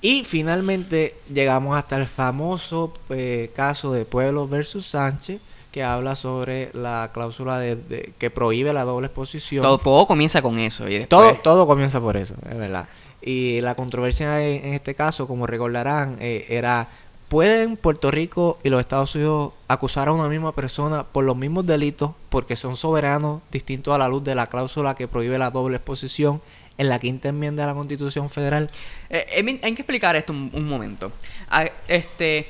[0.00, 5.40] Y finalmente llegamos hasta el famoso eh, caso de Pueblo versus Sánchez,
[5.72, 9.62] que habla sobre la cláusula de, de- que prohíbe la doble exposición.
[9.62, 10.86] Todo, todo comienza con eso.
[10.88, 12.88] Y después, todo, todo comienza por eso, es verdad.
[13.20, 16.88] Y la controversia en, en este caso, como recordarán, eh, era,
[17.28, 21.66] ¿pueden Puerto Rico y los Estados Unidos acusar a una misma persona por los mismos
[21.66, 25.76] delitos porque son soberanos distintos a la luz de la cláusula que prohíbe la doble
[25.76, 26.40] exposición
[26.78, 28.70] en la quinta enmienda de la Constitución Federal?
[29.10, 31.12] Eh, eh, hay que explicar esto un, un momento.
[31.50, 32.48] Ah, este,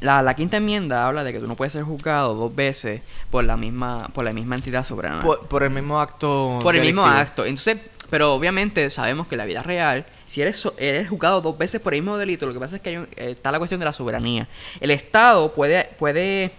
[0.00, 3.44] la, la quinta enmienda habla de que tú no puedes ser juzgado dos veces por
[3.44, 5.22] la misma, por la misma entidad soberana.
[5.22, 6.58] Por, por el mismo acto.
[6.62, 7.44] Por el mismo acto.
[7.44, 7.78] Entonces,
[8.10, 11.80] pero obviamente sabemos que en la vida real, si eres, so- eres juzgado dos veces
[11.80, 13.78] por el mismo delito, lo que pasa es que hay un- eh, está la cuestión
[13.80, 14.46] de la soberanía.
[14.80, 16.52] El Estado puede, puede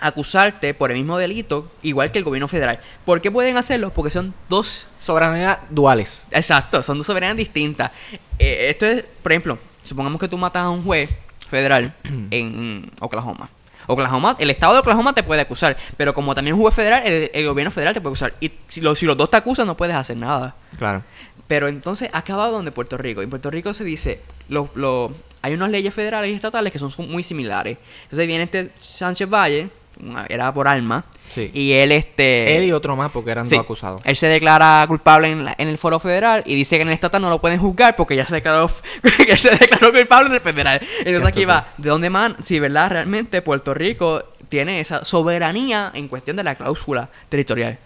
[0.00, 2.80] acusarte por el mismo delito, igual que el gobierno federal.
[3.04, 3.90] ¿Por qué pueden hacerlo?
[3.90, 6.26] Porque son dos Soberanía duales.
[6.30, 7.90] Exacto, son dos soberanías distintas.
[8.38, 11.14] Eh, esto es, por ejemplo, supongamos que tú matas a un juez
[11.50, 11.92] federal
[12.30, 13.50] en Oklahoma.
[13.90, 17.30] Oklahoma, el estado de Oklahoma te puede acusar, pero como también es juez federal, el,
[17.34, 18.34] el gobierno federal te puede acusar.
[18.40, 20.54] Y si, lo- si los dos te acusan, no puedes hacer nada.
[20.78, 21.02] Claro.
[21.46, 23.22] Pero entonces ha acabado donde Puerto Rico.
[23.22, 26.92] En Puerto Rico se dice, lo, lo- hay unas leyes federales y estatales que son
[27.08, 27.78] muy similares.
[28.04, 29.68] Entonces viene este Sánchez Valle,
[30.02, 31.50] una- era por alma, Sí.
[31.54, 32.56] y él este...
[32.56, 33.54] Él y otro más porque eran Sí.
[33.54, 34.00] dos acusados.
[34.04, 36.94] Él se declara culpable en, la- en el foro federal y dice que en el
[36.94, 38.70] estatal no lo pueden juzgar porque ya se declaró
[39.26, 40.80] que se declaró culpable en el federal.
[40.98, 42.36] Entonces aquí va, ¿de dónde man?
[42.44, 47.78] Si verdad realmente Puerto Rico tiene esa soberanía en cuestión de la cláusula territorial.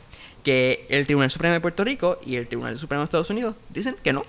[0.43, 3.97] Que el Tribunal Supremo de Puerto Rico y el Tribunal Supremo de Estados Unidos dicen
[4.03, 4.25] que no.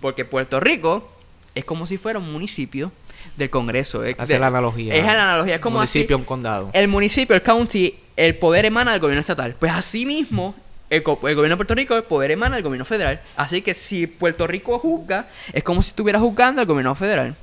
[0.00, 1.10] Porque Puerto Rico
[1.54, 2.90] es como si fuera un municipio
[3.36, 4.04] del Congreso.
[4.04, 4.94] Es, Hace de- la analogía.
[4.94, 6.70] Es la analogía, es como así- municipio, un condado.
[6.72, 9.54] el municipio, el county, el poder emana del gobierno estatal.
[9.58, 10.54] Pues así mismo,
[10.90, 13.20] el gobierno de Puerto Rico, el poder emana del gobierno federal.
[13.36, 17.34] Así que si Puerto Rico juzga, es como si estuviera juzgando al gobierno federal.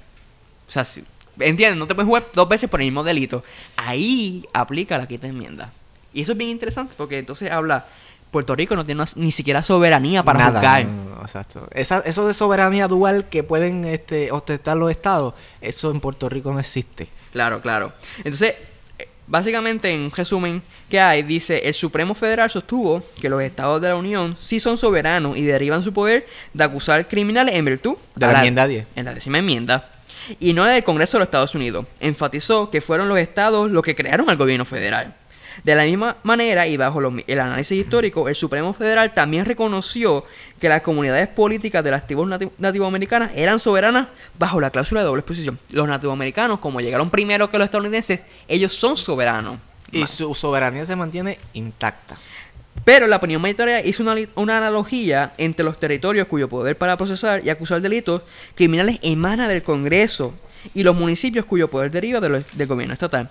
[0.68, 1.04] O sea, si,
[1.40, 1.78] ¿entiendes?
[1.78, 3.44] No te puedes jugar dos veces por el mismo delito.
[3.76, 5.70] Ahí aplica la quinta enmienda.
[6.14, 7.86] Y eso es bien interesante porque entonces habla,
[8.32, 10.86] Puerto Rico no tiene ni siquiera soberanía para Nada, juzgar.
[10.86, 11.68] no, no, exacto.
[11.74, 16.52] Esa, eso de soberanía dual que pueden este, ostentar los estados, eso en Puerto Rico
[16.54, 17.10] no existe.
[17.34, 17.92] Claro, claro.
[18.20, 18.56] Entonces,
[18.98, 23.90] eh, básicamente, en resumen que hay, dice, el Supremo Federal sostuvo que los estados de
[23.90, 28.28] la Unión sí son soberanos y derivan su poder de acusar criminales en virtud De
[28.28, 28.88] la enmienda 10.
[28.96, 29.90] En la décima enmienda.
[30.40, 31.86] Y no del Congreso de los Estados Unidos.
[32.00, 35.16] Enfatizó que fueron los estados los que crearon al gobierno federal.
[35.64, 40.26] De la misma manera y bajo el análisis histórico, el Supremo Federal también reconoció
[40.60, 45.08] que las comunidades políticas de las tribus nati- nativoamericanas eran soberanas bajo la cláusula de
[45.08, 45.60] doble exposición.
[45.72, 49.58] Los nativoamericanos, como llegaron primero que los estadounidenses, ellos son soberanos.
[49.92, 52.18] Y su soberanía se mantiene intacta.
[52.86, 57.50] Pero la opinión mayoritaria hizo una, analogía entre los territorios cuyo poder para procesar y
[57.50, 58.24] acusar delitos
[58.56, 60.34] criminales emana del Congreso
[60.74, 63.30] y los municipios cuyo poder deriva de del gobierno estatal.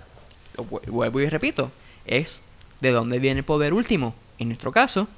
[0.57, 1.71] Lo vuelvo y repito,
[2.11, 2.41] es
[2.81, 5.09] de dónde viene el poder último, en nuestro caso,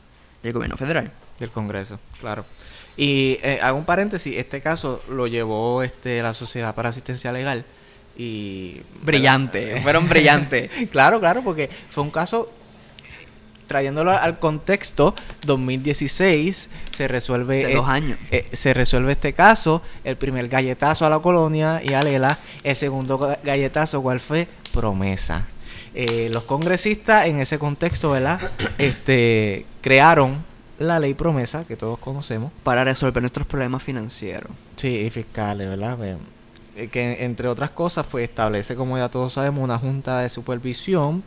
[0.43, 1.11] del gobierno federal.
[1.39, 2.45] Del Congreso, claro.
[2.97, 7.65] Y eh, hago un paréntesis, este caso lo llevó este la Sociedad para Asistencia Legal
[8.17, 8.81] y...
[9.03, 10.71] Brillante, fueron brillantes.
[10.91, 12.51] claro, claro, porque fue un caso
[13.67, 15.15] trayéndolo al contexto
[15.47, 18.19] 2016 se resuelve De dos eh, años.
[18.31, 22.77] eh, se resuelve este caso el primer galletazo a la colonia y a Lela el
[22.77, 25.47] segundo ga- galletazo cuál fue promesa
[25.95, 28.41] Eh, los congresistas en ese contexto verdad
[28.79, 30.43] este crearon
[30.79, 32.53] la ley promesa que todos conocemos.
[32.63, 34.51] Para resolver nuestros problemas financieros.
[34.77, 35.97] Sí, y fiscales, ¿verdad?
[35.97, 36.17] Ve,
[36.77, 41.23] eh, Que entre otras cosas, pues establece, como ya todos sabemos, una junta de supervisión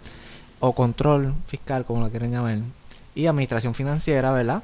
[0.60, 2.60] o control fiscal, como la quieren llamar,
[3.14, 4.64] y administración financiera, ¿verdad?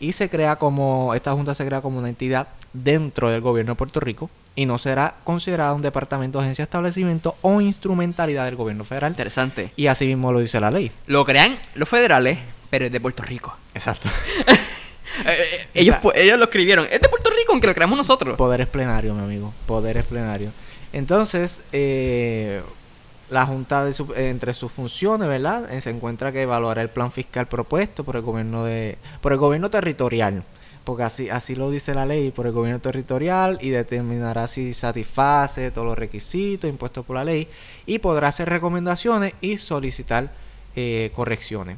[0.00, 3.76] Y se crea como, esta junta se crea como una entidad dentro del gobierno de
[3.76, 9.12] Puerto Rico y no será considerada un departamento, agencia, establecimiento o instrumentalidad del gobierno federal.
[9.12, 9.72] Interesante.
[9.76, 10.90] Y así mismo lo dice la ley.
[11.06, 13.56] Lo crean los federales, pero es de Puerto Rico.
[13.74, 14.08] Exacto.
[15.24, 16.84] Eh, eh, ellos, ellos lo escribieron.
[16.84, 18.36] Es de Puerto Rico, aunque lo creamos nosotros.
[18.36, 19.52] Poderes plenarios, mi amigo.
[19.66, 20.52] Poderes plenarios.
[20.92, 22.62] Entonces, eh,
[23.30, 25.72] la Junta, de su- entre sus funciones, ¿verdad?
[25.72, 29.38] Eh, se encuentra que evaluará el plan fiscal propuesto por el gobierno de, por el
[29.38, 30.44] gobierno territorial.
[30.88, 35.70] Porque así, así lo dice la ley, por el gobierno territorial y determinará si satisface
[35.70, 37.46] todos los requisitos impuestos por la ley
[37.84, 40.32] y podrá hacer recomendaciones y solicitar
[40.76, 41.76] eh, correcciones.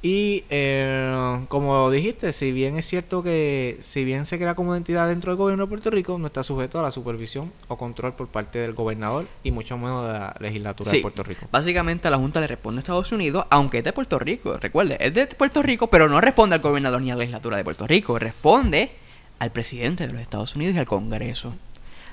[0.00, 5.08] Y eh, como dijiste, si bien es cierto que si bien se crea como entidad
[5.08, 8.28] dentro del gobierno de Puerto Rico, no está sujeto a la supervisión o control por
[8.28, 10.98] parte del gobernador y mucho menos de la legislatura Sí.
[10.98, 11.46] de Puerto Rico.
[11.50, 14.56] Básicamente la Junta le responde a Estados Unidos, aunque es de Puerto Rico.
[14.56, 17.64] Recuerde, es de Puerto Rico, pero no responde al gobernador ni a la legislatura de
[17.64, 18.16] Puerto Rico.
[18.20, 18.92] Responde
[19.40, 21.54] al presidente de los Estados Unidos y al Congreso.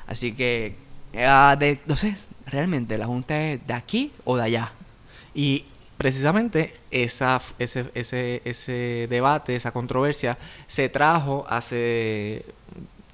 [0.07, 0.75] Así que,
[1.19, 2.15] ah, de, no sé,
[2.47, 4.71] realmente la Junta es de aquí o de allá.
[5.35, 5.65] Y
[5.97, 12.43] precisamente esa, ese, ese, ese debate, esa controversia, se trajo hace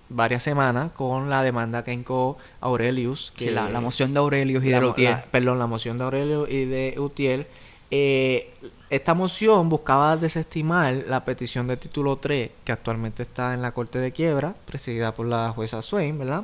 [0.10, 3.34] varias semanas con la demanda que hincó Aurelius.
[3.38, 5.12] Sí, la, la moción de Aurelio y de la Lutier.
[5.12, 7.48] la- perdón, la moción de Aurelio y de Utiel.
[7.91, 8.52] eh,
[8.89, 14.00] esta moción buscaba desestimar la petición de título 3, que actualmente está en la Corte
[14.00, 16.44] de Quiebra, presidida por la jueza Swain, ¿verdad?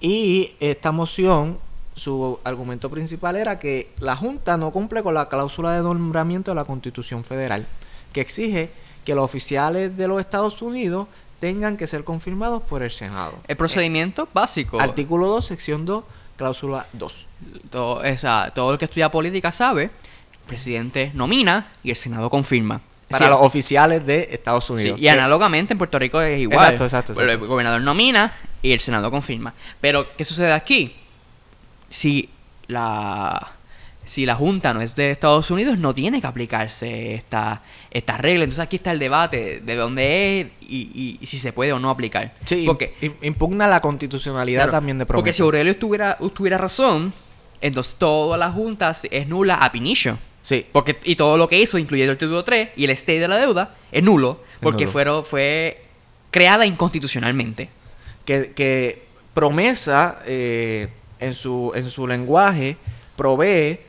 [0.00, 1.58] Y esta moción,
[1.94, 6.54] su argumento principal era que la Junta no cumple con la cláusula de nombramiento de
[6.54, 7.66] la Constitución Federal,
[8.12, 8.70] que exige
[9.04, 13.34] que los oficiales de los Estados Unidos tengan que ser confirmados por el Senado.
[13.48, 14.80] El procedimiento básico.
[14.80, 16.04] Artículo 2, sección 2,
[16.36, 17.26] cláusula 2.
[17.70, 19.90] todo, esa, todo el que estudia política sabe, el
[20.46, 22.80] presidente nomina y el Senado confirma.
[23.08, 25.00] Para Sí, los oficiales de Estados sí, Unidos.
[25.00, 26.72] y análogamente en Puerto Rico es igual.
[26.72, 27.22] Exacto, exacto.
[27.22, 29.52] El gobernador nomina y el Senado confirma.
[29.80, 30.96] Pero, ¿qué sucede aquí?
[31.92, 32.28] Si
[32.68, 33.52] la,
[34.04, 38.44] si la Junta no es de Estados Unidos, no tiene que aplicarse esta, esta regla.
[38.44, 41.78] Entonces aquí está el debate de dónde es y, y- y si se puede o
[41.78, 42.32] no aplicar.
[42.44, 45.36] Sí, Porque im- impugna la constitucionalidad Claro, también de Porque promesa.
[45.36, 47.12] si Aurelio tuviera, tuviera razón,
[47.60, 50.18] entonces toda la Junta es nula a Pinicho.
[50.42, 53.28] Sí, Porque, y todo lo que hizo, incluyendo el título 3 y el stay de
[53.28, 54.40] la deuda, es nulo.
[54.60, 54.92] Porque nulo.
[54.92, 55.82] fueron, fue
[56.32, 57.68] creada inconstitucionalmente.
[58.24, 59.02] que, que
[59.34, 60.88] promesa eh,
[61.22, 62.76] en, su, en su lenguaje
[63.16, 63.80] provee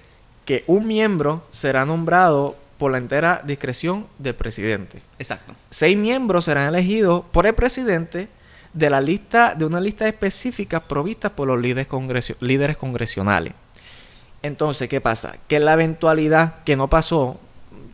[0.45, 5.01] que un miembro será nombrado por la entera discreción del presidente.
[5.19, 5.53] Exacto.
[5.69, 8.27] Seis miembros serán elegidos por el presidente
[8.73, 13.53] de la lista de una lista específica provistas por los líderes, congresio- líderes congresionales.
[14.41, 15.35] Entonces, ¿qué pasa?
[15.47, 17.39] Que en la eventualidad que no pasó,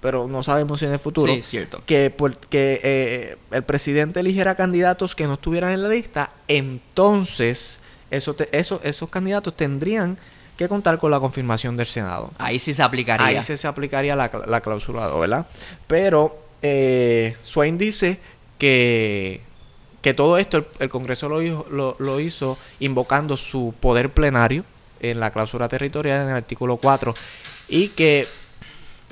[0.01, 1.83] pero no sabemos si en el futuro, Sí, cierto.
[1.85, 7.81] que, por- que eh, el presidente eligiera candidatos que no estuvieran en la lista, entonces
[8.11, 10.17] eso te- eso- esos candidatos tendrían
[10.57, 12.31] que contar con la confirmación del Senado.
[12.37, 13.25] Ahí sí se aplicaría.
[13.25, 15.45] Ahí se, se aplicaría la, la cláusula 2, ¿verdad?
[15.87, 18.19] Pero eh, Swain dice
[18.57, 19.39] que,
[20.01, 24.65] que todo esto el, el Congreso lo hizo, lo, lo hizo invocando su poder plenario
[24.99, 27.13] en la cláusula territorial en el artículo 4
[27.69, 28.27] y que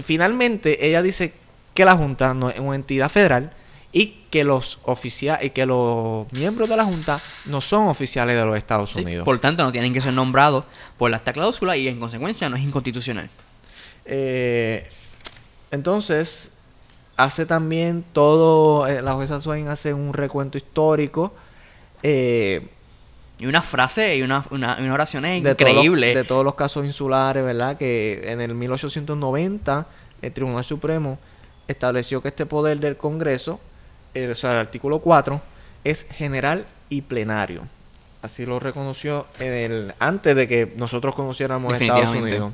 [0.04, 1.34] finalmente ella dice
[1.74, 3.54] que la Junta no es una entidad federal
[3.94, 8.46] y que los oficiales y que los miembros de la Junta no son oficiales de
[8.46, 9.26] los Estados Sí, Unidos.
[9.26, 10.66] Por tanto, no tienen que ser nombrados
[10.98, 13.30] por esta cláusula y en consecuencia no es inconstitucional.
[14.06, 14.88] Eh,
[15.72, 16.58] entonces,
[17.16, 21.34] hace también todo, eh, la jueza Swain hace un recuento histórico
[22.04, 22.68] eh,
[23.40, 26.16] Y una frase y una, una, una oración todos los, increíble.
[26.16, 27.78] de todos los casos insulares, ¿verdad?
[27.78, 29.88] Que en el 1890
[30.22, 31.18] el Tribunal Supremo
[31.68, 33.60] estableció que este poder del Congreso,
[34.14, 35.42] eh, o sea, el artículo 4,
[35.84, 37.62] es general y plenario.
[38.22, 42.16] Así lo reconoció en el, antes de que nosotros conociéramos Estados.
[42.24, 42.54] Unidos.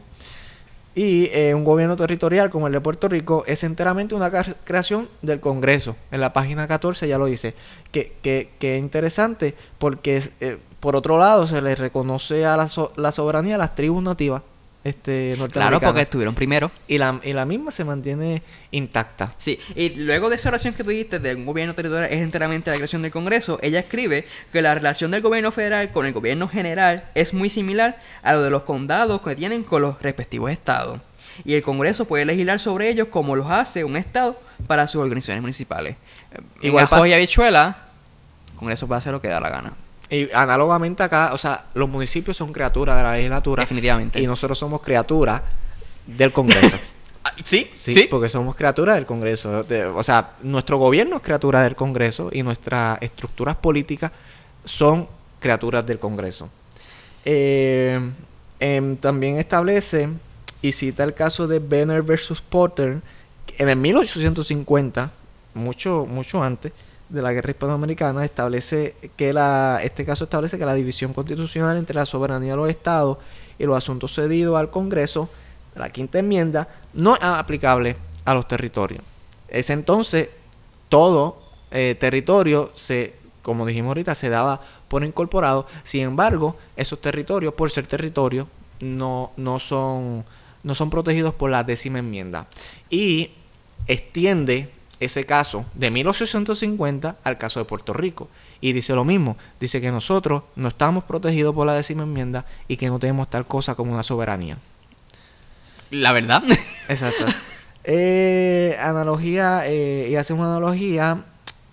[0.95, 5.39] Y eh, un gobierno territorial como el de Puerto Rico es enteramente una creación del
[5.39, 5.95] Congreso.
[6.11, 7.55] En la página 14 ya lo dice.
[7.91, 12.93] Que, que, que interesante porque eh, por otro lado se le reconoce a la, so-
[12.95, 14.43] la soberanía a las tribus nativas
[14.83, 15.89] este, Claro, norteamericanas.
[15.91, 16.71] porque estuvieron primero.
[16.87, 19.33] y, la, y la misma se mantiene intacta.
[19.37, 22.69] Sí, y luego de esa oración que tú dijiste de un gobierno territorial es enteramente
[22.69, 26.47] la creación del Congreso, ella escribe que la relación del gobierno federal con el gobierno
[26.47, 30.99] general es muy similar a lo de los condados que tienen con los respectivos estados.
[31.45, 34.35] y el Congreso puede legislar sobre ellos como los hace un Estado
[34.67, 35.95] para sus organizaciones municipales.
[36.61, 37.77] Igual Igual y habichuela,
[38.51, 39.73] el Congreso puede hacer lo que da la gana.
[40.13, 43.63] Y análogamente acá, o sea, los municipios son criaturas de la legislatura.
[43.63, 44.21] Definitivamente.
[44.21, 45.41] Y nosotros somos criaturas
[46.07, 46.77] del Congreso.
[47.25, 47.69] Ah, ¿Sí?
[47.73, 49.63] Sí, porque somos criaturas del Congreso.
[49.63, 54.11] De- o sea, nuestro gobierno es criatura del Congreso y nuestras estructuras políticas
[54.65, 55.07] son
[55.39, 56.49] criaturas del Congreso.
[57.23, 57.97] Eh,
[58.59, 60.09] em, también establece
[60.61, 62.99] y cita el caso de Benner versus Potter
[63.57, 65.09] en el 1850,
[65.53, 66.73] mucho, mucho antes
[67.13, 71.95] de la guerra hispanoamericana, establece que la, este caso establece que la división constitucional entre
[71.95, 73.19] la soberanía de los estados
[73.59, 75.29] y los asuntos cedidos al Congreso,
[75.75, 77.95] la quinta enmienda, no es aplicable
[78.25, 79.03] a los territorios.
[79.47, 80.29] Es entonces
[80.89, 81.37] todo
[81.69, 85.67] eh, territorio se, como dijimos ahorita, se daba por incorporado.
[85.83, 88.47] Sin embargo, esos territorios, por ser territorios,
[88.79, 90.25] no, no son
[90.63, 92.47] no son protegidos por la décima enmienda.
[92.89, 93.31] Y
[93.87, 94.69] extiende
[95.05, 98.29] ese caso de 1850 al caso de Puerto Rico.
[98.61, 102.77] Y dice lo mismo, dice que nosotros no estamos protegidos por la décima enmienda y
[102.77, 104.57] que no tenemos tal cosa como una soberanía.
[105.91, 106.43] La verdad.
[106.89, 107.25] Exacto.
[107.83, 111.23] Eh, analogía, eh, y hace una analogía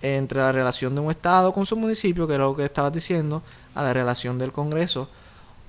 [0.03, 3.43] entre la relación de un Estado con su municipio, que es lo que estabas diciendo,
[3.75, 5.09] a la relación del Congreso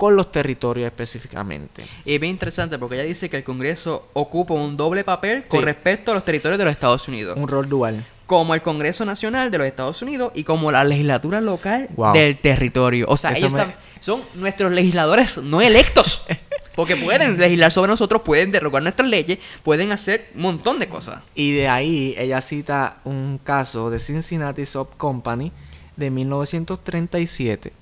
[0.02, 1.84] con los territorios específicamente.
[2.06, 5.62] Y es bien interesante porque ella dice que el Congreso ocupa un doble papel con
[5.62, 7.38] respecto a los territorios de los Estados Unidos.
[7.38, 8.04] Un rol dual.
[8.26, 12.14] Como el Congreso Nacional de los Estados Unidos y como la legislatura local Wow.
[12.14, 13.06] del territorio.
[13.10, 16.26] O sea, Eso ellos me- están- son nuestros legisladores no electos.
[16.76, 21.22] Porque pueden legislar sobre nosotros, pueden derogar nuestras leyes, pueden hacer un montón de cosas.
[21.36, 25.52] Y de ahí ella cita un caso de Cincinnati Soap Company
[25.95, 27.74] de 1937.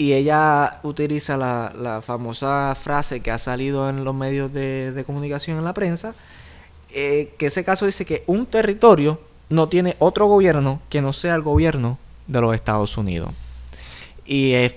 [0.00, 5.04] Y ella utiliza la, la famosa frase que ha salido en los medios de, de
[5.04, 6.14] comunicación en la prensa,
[6.88, 9.20] eh, que ese caso dice que un territorio
[9.50, 11.98] no tiene otro gobierno que no sea el gobierno
[12.28, 13.30] de los Estados Unidos.
[14.24, 14.74] Y es,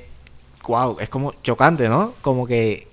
[0.67, 2.11] wow, es como chocante, ¿no?
[2.21, 2.89] Como que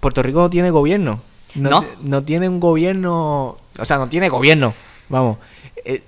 [0.00, 1.20] Puerto Rico no tiene gobierno.
[1.54, 1.84] No, No.
[2.00, 4.72] no tiene un gobierno, o sea, no tiene gobierno,
[5.10, 5.36] vamos.
[5.84, 6.02] Eh,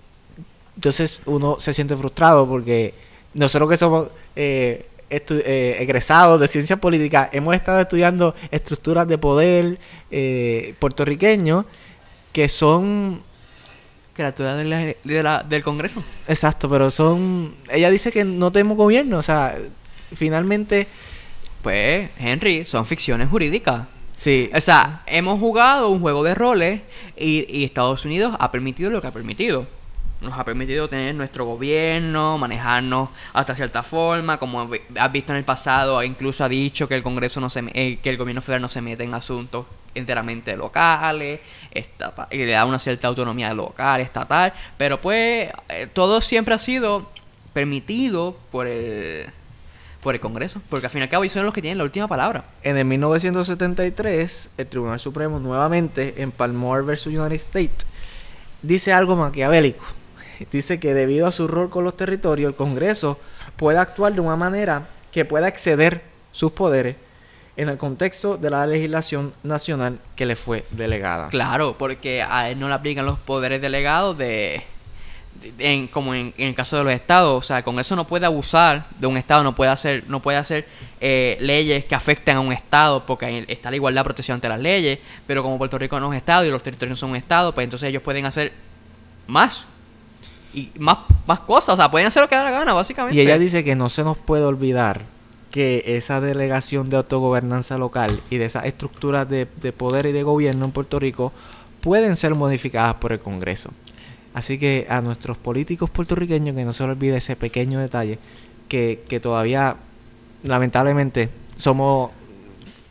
[0.74, 2.94] entonces uno se siente frustrado porque
[3.34, 9.78] nosotros que somos eh, eh, egresados de ciencias políticas hemos estado estudiando estructuras de poder
[10.10, 11.64] eh, puertorriqueños
[12.32, 13.22] que son
[14.14, 16.02] Criatura de la- de la- del Congreso.
[16.26, 19.56] exacto, pero son ella dice que no tenemos gobierno, o sea,
[20.14, 20.86] finalmente
[21.62, 23.86] Pues, Henry, son ficciones jurídicas.
[24.16, 26.80] sí, O sea, hemos jugado un juego de roles
[27.16, 29.66] y, y Estados Unidos ha permitido lo que ha permitido.
[30.20, 35.44] Nos ha permitido tener nuestro gobierno, manejarnos hasta cierta forma, como has visto en el
[35.44, 38.68] pasado, incluso ha dicho que el Congreso no se, eh, que el gobierno federal no
[38.68, 41.40] se mete en asuntos enteramente locales,
[41.70, 46.58] estata- y le da una cierta autonomía local, estatal, pero pues eh, todo siempre ha
[46.58, 47.10] sido
[47.52, 49.26] permitido por el
[50.02, 51.84] por el Congreso, porque al fin y al cabo ellos son los que tienen la
[51.84, 52.44] última palabra.
[52.62, 57.06] En el 1973, el Tribunal Supremo nuevamente en Palmore vs.
[57.06, 57.86] United States
[58.62, 59.84] dice algo maquiavélico.
[60.50, 63.18] Dice que debido a su rol con los territorios, el Congreso
[63.56, 66.96] puede actuar de una manera que pueda exceder sus poderes
[67.56, 71.28] en el contexto de la legislación nacional que le fue delegada.
[71.28, 74.62] Claro, porque a él no le aplican los poderes delegados de,
[75.58, 78.84] en- como en, el caso de los estados, o sea, el Congreso no puede abusar
[79.00, 80.66] de un estado, no puede hacer, no puede hacer
[81.00, 84.60] eh, leyes que afecten a un estado, porque está la igualdad de protección ante las
[84.60, 87.16] leyes, pero como Puerto Rico no es un estado y los territorios no son un
[87.16, 88.52] estado, pues entonces ellos pueden hacer
[89.26, 89.64] más
[90.56, 93.16] y más, más cosas, o sea, pueden hacer lo que da la gana, básicamente.
[93.16, 95.02] Y ella dice que no se nos puede olvidar
[95.50, 100.22] que esa delegación de autogobernanza local y de esas estructuras de, de poder y de
[100.22, 101.32] gobierno en Puerto Rico
[101.80, 103.70] pueden ser modificadas por el Congreso.
[104.34, 108.18] Así que a nuestros políticos puertorriqueños que no se les olvide ese pequeño detalle,
[108.68, 109.76] que, que todavía
[110.42, 112.10] lamentablemente somos,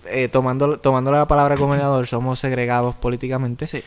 [0.07, 3.83] eh, tomando, tomando la palabra gobernador, somos segregados políticamente Sí.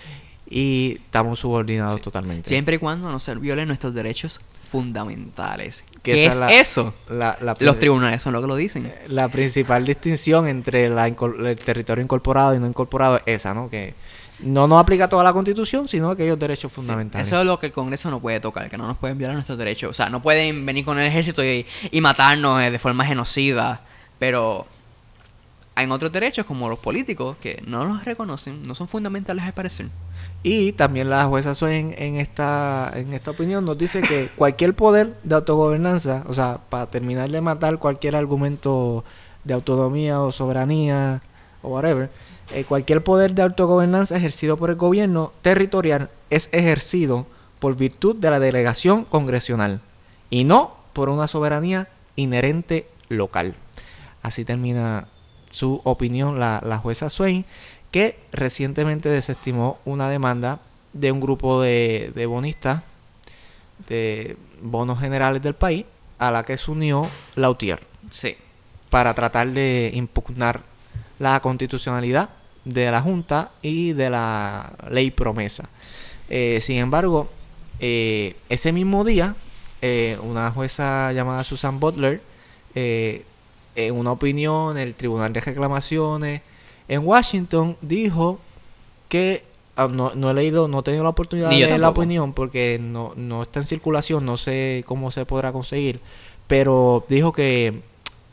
[0.50, 2.48] Y estamos subordinados totalmente.
[2.48, 4.40] Siempre y cuando no se violen nuestros derechos
[4.70, 5.84] fundamentales.
[6.02, 6.94] ¿Qué es la- eso?
[7.08, 8.92] La- la- Los tribunales son lo que lo dicen.
[9.08, 13.68] La principal distinción entre el territorio incorporado y no incorporado es esa, ¿no?
[13.68, 13.94] Que
[14.40, 17.26] no nos aplica toda la constitución, sino aquellos derechos fundamentales.
[17.26, 19.58] Eso es lo que el Congreso no puede tocar, que no nos pueden violar nuestros
[19.58, 19.90] derechos.
[19.90, 23.80] O sea, no pueden venir con el ejército y, y matarnos eh, de forma genocida.
[24.18, 24.66] Pero
[25.78, 29.86] hay otros derechos, como los políticos, que no los reconocen, no son fundamentales al parecer.
[30.42, 35.14] Y también la jueza Swain en esta, en esta opinión nos dice que cualquier poder
[35.22, 39.04] de autogobernanza, o sea, para terminar de matar cualquier argumento
[39.44, 41.22] de autonomía o soberanía
[41.62, 42.10] o whatever,
[42.52, 47.24] eh, cualquier poder de autogobernanza ejercido por el gobierno territorial es ejercido
[47.60, 49.80] por virtud de la delegación congresional
[50.28, 53.54] y no por una soberanía inherente local.
[54.22, 55.06] Así termina
[55.58, 57.44] su opinión la, la jueza Swain,
[57.90, 60.60] que recientemente desestimó una demanda
[60.92, 62.82] de un grupo de, de bonistas
[63.88, 65.84] de bonos generales del país
[66.18, 67.06] a la que se unió
[67.36, 67.80] Lautier
[68.10, 68.36] Sí.
[68.90, 70.60] para tratar de impugnar
[71.18, 72.28] la constitucionalidad
[72.64, 75.68] de la Junta y de la ley promesa.
[76.28, 77.28] Eh, sin embargo,
[77.80, 79.34] eh, ese mismo día,
[79.82, 82.20] eh, una jueza llamada Susan Butler,
[82.74, 83.24] eh,
[83.86, 86.40] en una opinión, el Tribunal de Reclamaciones
[86.88, 88.40] en Washington dijo
[89.08, 89.44] que
[89.76, 92.32] ah, no, no he leído, no he tenido la oportunidad Ni de leer la opinión
[92.32, 96.00] porque no, no está en circulación, no sé cómo se podrá conseguir,
[96.48, 97.82] pero dijo que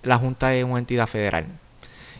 [0.01, 1.45] la Junta es una entidad federal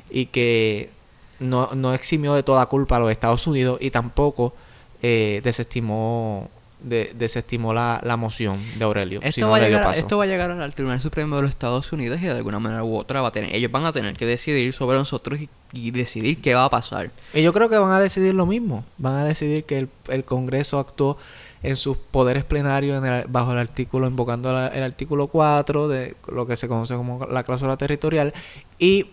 [0.10, 0.92] y que
[1.40, 4.54] no, no eximió de toda culpa a los Estados Unidos y tampoco
[5.02, 6.50] eh, desestimó
[6.86, 9.20] de- desestimó la, la moción de Aurelio.
[9.22, 10.00] Esto, si no va a le dio llegar, paso.
[10.00, 12.84] esto va a llegar al Tribunal Supremo de los Estados Unidos y de alguna manera
[12.84, 15.92] u otra va a tener, ellos van a tener que decidir sobre nosotros y, y
[15.92, 17.10] decidir qué va a pasar.
[17.34, 18.86] Y yo creo que van a decidir lo mismo.
[18.98, 21.18] Van a decidir que el, el Congreso actuó
[21.64, 26.16] en sus poderes plenarios en el- bajo el artículo, invocando la- el artículo 4 de
[26.32, 28.34] lo que se conoce como la cláusula territorial.
[28.78, 29.08] Y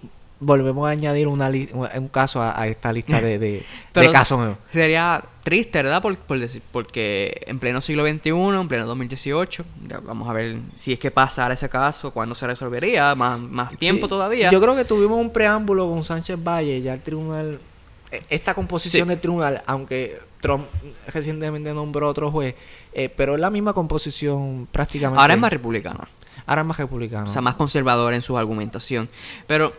[0.45, 4.12] volvemos a añadir una li- un caso a, a esta lista de, de, de Pero
[4.12, 4.57] casos nuevos.
[4.72, 6.03] Sería triste, ¿verdad?
[6.03, 10.57] Por, por decir, porque en pleno siglo XXI, en pleno 2018, ya vamos a ver
[10.74, 14.51] si es que pasara ese caso, cuándo se resolvería, más, más tiempo Sí, todavía.
[14.51, 17.59] Yo creo que tuvimos un preámbulo con Sánchez Valle, ya el tribunal,
[18.11, 19.09] e- esta composición Sí.
[19.11, 20.66] del tribunal, aunque Trump
[21.12, 22.55] recientemente nombró otro juez,
[22.93, 25.20] eh, pero es la misma composición prácticamente.
[25.20, 26.07] Ahora es más republicano.
[26.47, 27.28] Ahora es más republicano.
[27.30, 29.09] O sea, más conservador en su argumentación.
[29.47, 29.72] Pero,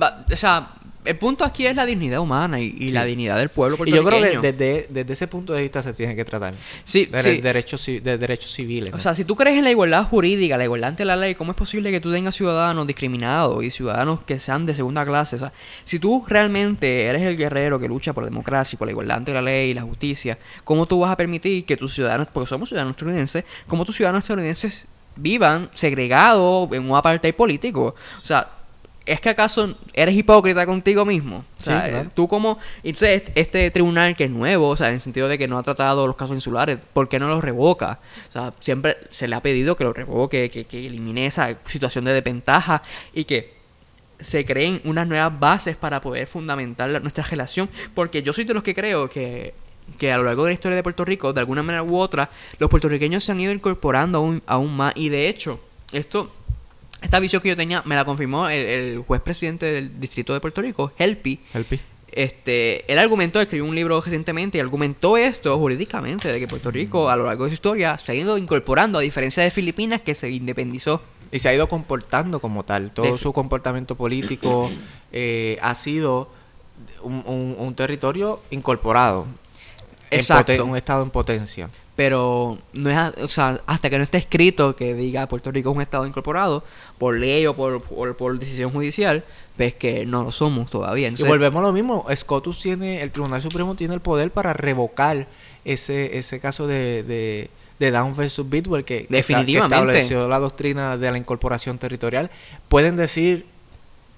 [0.00, 0.68] va- o sea,
[1.04, 2.90] el punto aquí es la dignidad humana y, y Sí.
[2.94, 5.92] la dignidad del pueblo y yo creo que desde, desde ese punto de vista se
[5.92, 6.54] tiene que tratar.
[6.82, 7.40] Sí, De, sí.
[7.42, 8.90] derechos, de derechos civiles.
[8.90, 8.96] ¿no?
[8.96, 11.50] O sea, si tú crees en la igualdad jurídica, la igualdad ante la ley, ¿cómo
[11.52, 15.36] es posible que tú tengas ciudadanos discriminados y ciudadanos que sean de segunda clase?
[15.36, 15.52] O sea,
[15.84, 19.34] si tú realmente eres el guerrero que lucha por la democracia, por la igualdad ante
[19.34, 22.70] la ley y la justicia, ¿cómo tú vas a permitir que tus ciudadanos, porque somos
[22.70, 24.86] ciudadanos estadounidenses, cómo tus ciudadanos estadounidenses
[25.16, 27.94] vivan segregados en un apartheid político?
[28.22, 28.48] O sea,
[29.06, 31.44] ¿es que acaso eres hipócrita contigo mismo?
[31.58, 32.10] O sea, Sí, claro.
[32.14, 32.58] tú como...
[32.82, 35.58] Entonces, este- este tribunal que es nuevo, o sea, en el sentido de que no
[35.58, 37.98] ha tratado los casos insulares, ¿por qué no los revoca?
[38.28, 42.04] O sea, siempre se le ha pedido que lo revoque, que, que elimine esa situación
[42.06, 42.82] de desventaja
[43.12, 43.52] y que
[44.20, 47.68] se creen unas nuevas bases para poder fundamentar la- nuestra relación.
[47.94, 49.52] Porque yo soy de los que creo que,
[49.98, 52.30] que a lo largo de la historia de Puerto Rico, de alguna manera u otra,
[52.58, 54.94] los puertorriqueños se han ido incorporando aún, aún más.
[54.96, 55.60] Y de hecho,
[55.92, 56.32] esto...
[57.04, 60.40] Esta visión que yo tenía me la confirmó el, el juez presidente del distrito de
[60.40, 61.78] Puerto Rico, Helpi, Helpi.
[62.10, 67.10] este, él argumentó, escribió un libro recientemente y argumentó esto jurídicamente, de que Puerto Rico
[67.10, 70.14] a lo largo de su historia se ha ido incorporando, a diferencia de Filipinas que
[70.14, 71.02] se independizó.
[71.30, 72.90] Y se ha ido comportando como tal.
[72.92, 74.70] Todo su comportamiento político
[75.12, 76.30] eh, ha sido
[77.02, 79.26] un, un- un territorio incorporado.
[80.10, 80.64] Exacto.
[80.64, 81.68] un estado en potencia.
[81.96, 85.76] Pero no es, o sea, hasta que no esté escrito que diga Puerto Rico es
[85.76, 86.64] un estado incorporado
[86.98, 89.22] por ley o por, por, por decisión judicial,
[89.56, 91.04] ves que no lo somos todavía.
[91.04, 92.06] Y Entonces, volvemos a lo mismo.
[92.14, 95.28] Scotus tiene, el Tribunal Supremo tiene el poder para revocar
[95.64, 101.12] ese, ese caso de, de, de Down versus Bidwell que, que estableció la doctrina de
[101.12, 102.30] la incorporación territorial.
[102.68, 103.46] Pueden decir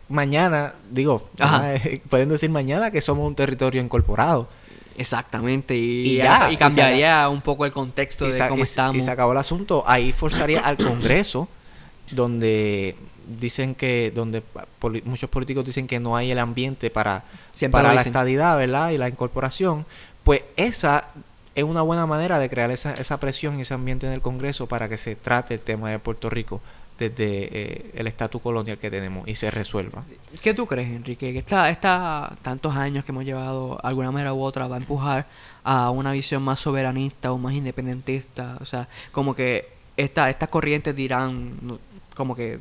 [0.08, 1.74] mañana, digo, Ajá.
[2.08, 4.48] pueden decir mañana que somos un territorio incorporado.
[4.98, 8.96] Exactamente, y, Y ya, y y cambiaría un poco el contexto de cómo estamos.
[8.96, 9.84] y se acabó el asunto.
[9.86, 11.48] Ahí forzaría al Congreso,
[12.10, 12.96] donde
[13.40, 14.42] dicen que, donde
[14.78, 18.90] poli- muchos políticos dicen que no hay el ambiente para, Siempre para la estadidad, ¿verdad?
[18.90, 19.84] Y la incorporación.
[20.24, 21.08] Pues esa
[21.54, 24.66] es una buena manera de crear esa, esa presión y ese ambiente en el Congreso
[24.66, 26.60] para que se trate el tema de Puerto Rico
[26.98, 30.04] desde eh, el estatus colonial que tenemos y se resuelva.
[30.42, 31.32] ¿Qué tú crees, Enrique?
[31.32, 35.26] Que esta, tantos años que hemos llevado, alguna manera u otra, va a empujar
[35.64, 38.56] a una visión más soberanista o más independentista.
[38.60, 41.52] O sea, como que esta, estas corrientes dirán,
[42.14, 42.60] como que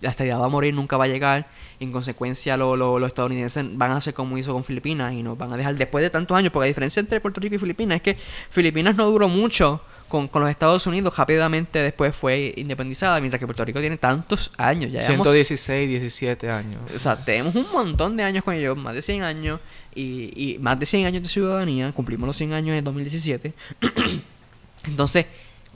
[0.00, 1.46] la estabilidad va a morir, nunca va a llegar.
[1.80, 5.36] En consecuencia, lo- lo- los estadounidenses van a hacer como hizo con Filipinas y nos
[5.38, 6.52] van a dejar después de tantos años.
[6.52, 8.14] Porque la diferencia entre Puerto Rico y Filipinas es que
[8.50, 9.80] Filipinas no duró mucho
[10.12, 14.52] con, con los Estados Unidos, rápidamente después fue independizada, mientras que Puerto Rico tiene tantos
[14.58, 14.92] años.
[14.92, 16.82] Ya llevamos 116, 17 años.
[16.94, 19.60] o sea, tenemos un montón de años con ellos, más de 100 años,
[19.94, 23.54] y, y más de 100 años de ciudadanía, cumplimos los 100 años en 2017.
[24.84, 25.24] Entonces,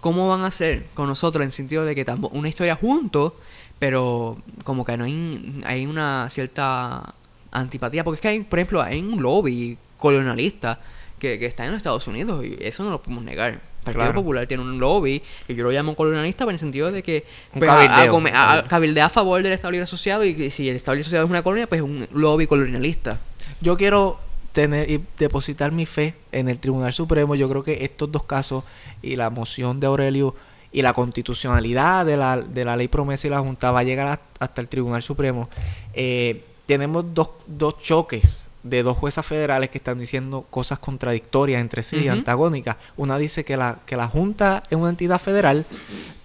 [0.02, 3.32] ¿cómo van a hacer con nosotros en el sentido de que estamos una historia juntos,
[3.78, 7.14] pero como que no hay, hay una cierta
[7.52, 10.78] antipatía, porque es que hay, por ejemplo, hay un lobby colonialista
[11.18, 13.75] que, que está en los Estados Unidos y eso no lo podemos negar.
[13.90, 14.20] El Partido Claro.
[14.20, 17.24] Popular tiene un lobby que yo lo llamo colonialista en el sentido de que
[17.56, 18.12] pues, a- a, cabildeo.
[18.12, 20.94] come- a- a- cabildea a favor del Estado Libre Asociado y que si el Estado
[20.96, 23.18] Libre Asociado es una colonia, pues es un lobby colonialista.
[23.60, 24.18] Yo quiero
[24.52, 27.34] tener y depositar mi fe en el Tribunal Supremo.
[27.34, 28.64] Yo creo que estos dos casos
[29.02, 30.34] y la moción de Aurelio
[30.72, 34.08] y la constitucionalidad de la, de la ley promesa y la Junta va a llegar
[34.08, 35.48] a- hasta el Tribunal Supremo.
[35.94, 41.82] Eh, tenemos dos, dos choques de dos juezas federales que están diciendo cosas contradictorias entre
[41.82, 42.10] sí, Ujú.
[42.10, 42.76] antagónicas.
[42.96, 45.64] Una dice que la, que la Junta es una entidad federal,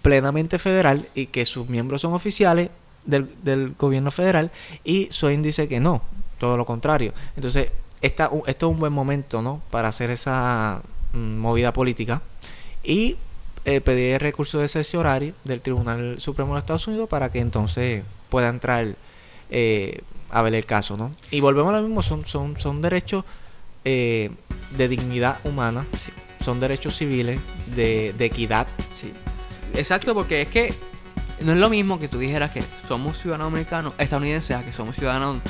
[0.01, 2.69] plenamente federal, y que sus miembros son oficiales
[3.05, 4.51] del, del gobierno federal,
[4.83, 6.01] y Swain dice que no,
[6.39, 7.13] todo lo contrario.
[7.35, 7.69] Entonces,
[8.01, 9.61] esta, esto es un buen momento, ¿no?
[9.69, 10.81] Para hacer esa
[11.13, 12.21] mm, movida política
[12.83, 13.15] y
[13.65, 18.03] eh, pedir el recurso de cerciorario del Tribunal Supremo de Estados Unidos para que entonces
[18.29, 18.95] pueda entrar
[19.51, 20.01] eh,
[20.31, 21.13] a ver el caso, ¿no?
[21.31, 23.23] Y volvemos a lo mismo, son, son, son derechos
[23.85, 24.31] eh,
[24.77, 26.11] de dignidad humana, Sí.
[26.43, 27.39] son derechos civiles,
[27.75, 28.67] de, de equidad.
[28.93, 29.11] Sí.
[29.73, 30.73] Exacto, porque es que
[31.41, 34.95] no es lo mismo que tú dijeras que somos ciudadanos americanos, estadounidenses, a que somos
[34.95, 35.41] ciudadanos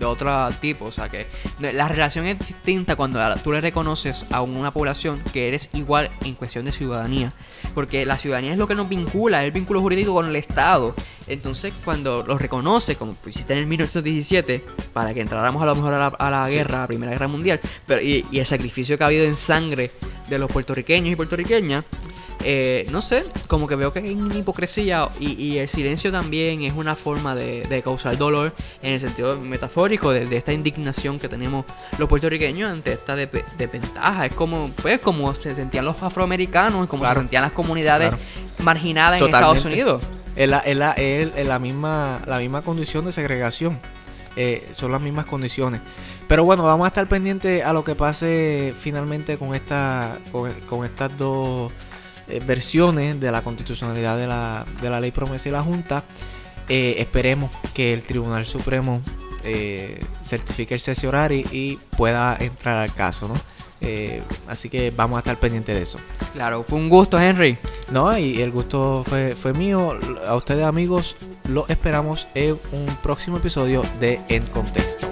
[0.00, 0.86] de otro tipo.
[0.86, 1.26] O sea, que
[1.60, 6.34] la relación es distinta cuando tú le reconoces a una población que eres igual en
[6.34, 7.32] cuestión de ciudadanía.
[7.74, 10.94] Porque la ciudadanía es lo que nos vincula, es el vínculo jurídico con el Estado.
[11.28, 15.94] Entonces, cuando lo reconoce, como hiciste en el 1917, para que entráramos a lo mejor
[15.94, 18.98] a la, a la guerra, a la Primera Guerra Mundial, pero y, y el sacrificio
[18.98, 19.92] que ha habido en sangre
[20.28, 21.84] de los puertorriqueños y puertorriqueñas,
[22.42, 26.62] eh, no sé, como que veo que hay una hipocresía y, y el silencio también
[26.62, 31.18] es una forma de, de causar dolor en el sentido metafórico de, de esta indignación
[31.18, 31.64] que tenemos
[31.98, 33.28] los puertorriqueños ante esta de-
[33.58, 34.26] desventaja.
[34.26, 37.20] Es como, pues, como se sentían los afroamericanos, como Claro.
[37.20, 38.22] se sentían las comunidades Claro.
[38.60, 39.26] marginadas en.
[39.26, 40.02] Estados Unidos.
[40.36, 43.78] Es la, es la, es la misma, la misma condición de segregación.
[44.36, 45.80] Eh, son las mismas condiciones.
[46.28, 50.84] Pero bueno, vamos a estar pendientes a lo que pase finalmente con esta, con, con
[50.84, 51.72] estas dos
[52.30, 56.04] eh, versiones de la constitucionalidad de la, de la ley promesa y la Junta.
[56.68, 59.02] Eh, esperemos que el Tribunal Supremo
[59.42, 63.34] eh, certifique el cerciorario y pueda entrar al caso, ¿no?
[63.80, 65.98] Eh, así que vamos a estar pendientes de eso.
[66.34, 67.58] Claro, fue un gusto, Henry.
[67.90, 69.98] No, y el gusto fue, fue mío.
[70.26, 71.16] A ustedes amigos,
[71.48, 75.08] los esperamos en un próximo episodio de En Contexto.